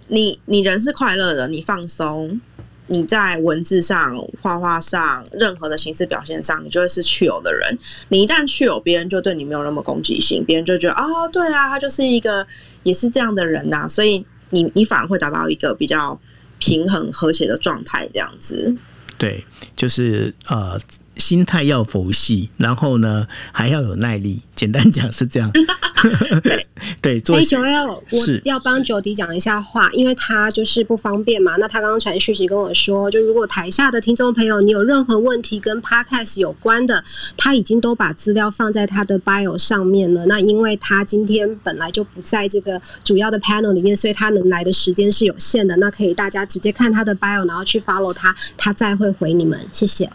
[0.09, 2.39] 你你人是快乐的，你放松，
[2.87, 7.77] 你在文字上、画画上、任何的形式表现上，你就会是去有的人。
[8.09, 12.45] 你一旦去有，别人就对你没有那么攻击性，别人就觉得哦，对啊，他就是一个
[12.83, 16.19] 也是这样的人呐、所以你你反而会达到一个比较
[16.59, 18.75] 平衡和谐的状态，这样子。
[19.17, 19.45] 对，
[19.77, 20.77] 就是呃，
[21.15, 24.41] 心态要佛系，然后呢还要有耐力。
[24.55, 25.51] 简单讲是这样。
[27.01, 28.01] 对，做哎，九幺，我
[28.43, 31.55] 要帮九迪讲一下话，因为他就是不方便嘛。
[31.57, 37.03] 那他刚刚传讯息跟我说，就如果台下的听众朋友你有任何问题跟 podcast 有关的，
[37.35, 40.25] 他已经都把资料放在他的 bio 上面了。
[40.25, 45.75] 那因为他今天本来就不在这个主要的 panel 里面，所以他能来的时间是有限的。
[45.77, 49.59] 那可以大家直接看他的 bio，然后去 follow 他，他再会回你们。
[49.71, 50.09] 谢谢。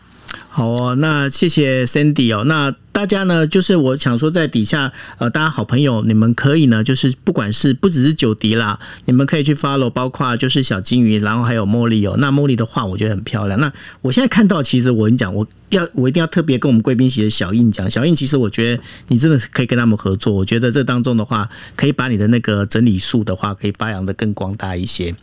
[0.48, 2.44] 好哦，那谢谢 Cindy 哦。
[2.44, 12.16] 那大家呢，就是我想说，在底下呃，大家好朋友，你们可以呢，就是不管是不只是九迪啦，你们可以去 follow，包括就是小金鱼，然后还有茉莉哦。
[12.18, 13.60] 那茉莉的画我觉得很漂亮。
[13.60, 13.72] 那
[14.02, 20.32] 我现在看到，其实我跟你讲，我要我一定要特别跟我们贵宾席的小印讲，小印其实我觉得你真的是可以跟他们合作。
[20.32, 25.14] 我觉得这当中的话，可以把你的那个整理术的话，可以发扬的更广大一些。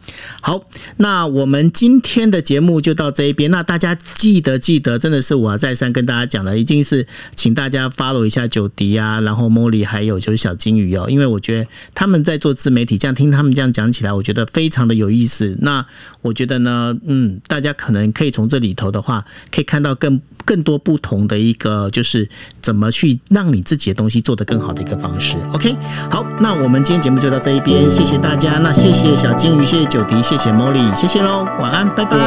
[0.41, 0.61] 好，
[0.97, 3.49] 那我们今天的节目就到这一边。
[3.49, 15.57] 那大家记得记得，真的是我要再三跟大家讲的，一定是请大家 follow 一下九迪啊，然后茉莉还有就是小金鱼哦，因为我觉得他们在做自媒体，这样听他们这样讲起来，我觉得非常的有意思。
[15.61, 15.85] 那
[16.21, 22.29] 我觉得呢，嗯，大家可能可以从这里头的话，可以看到更更多不同的一个，就是
[22.61, 25.37] 怎么去让你自己的东西做得更好的一个方式。
[25.53, 25.75] OK，
[26.11, 28.59] 好，那我们今天节目就到这一边，谢谢大家。
[28.61, 32.17] 那谢谢小金鱼，谢谢九迪，谢谢茉莉，谢谢喽，晚安，拜拜。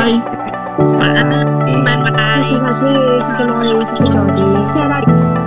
[0.98, 1.28] 晚安，
[2.04, 2.40] 拜拜。
[2.42, 5.37] 谢谢小金鱼，谢谢茉莉，谢谢九迪，谢谢大家。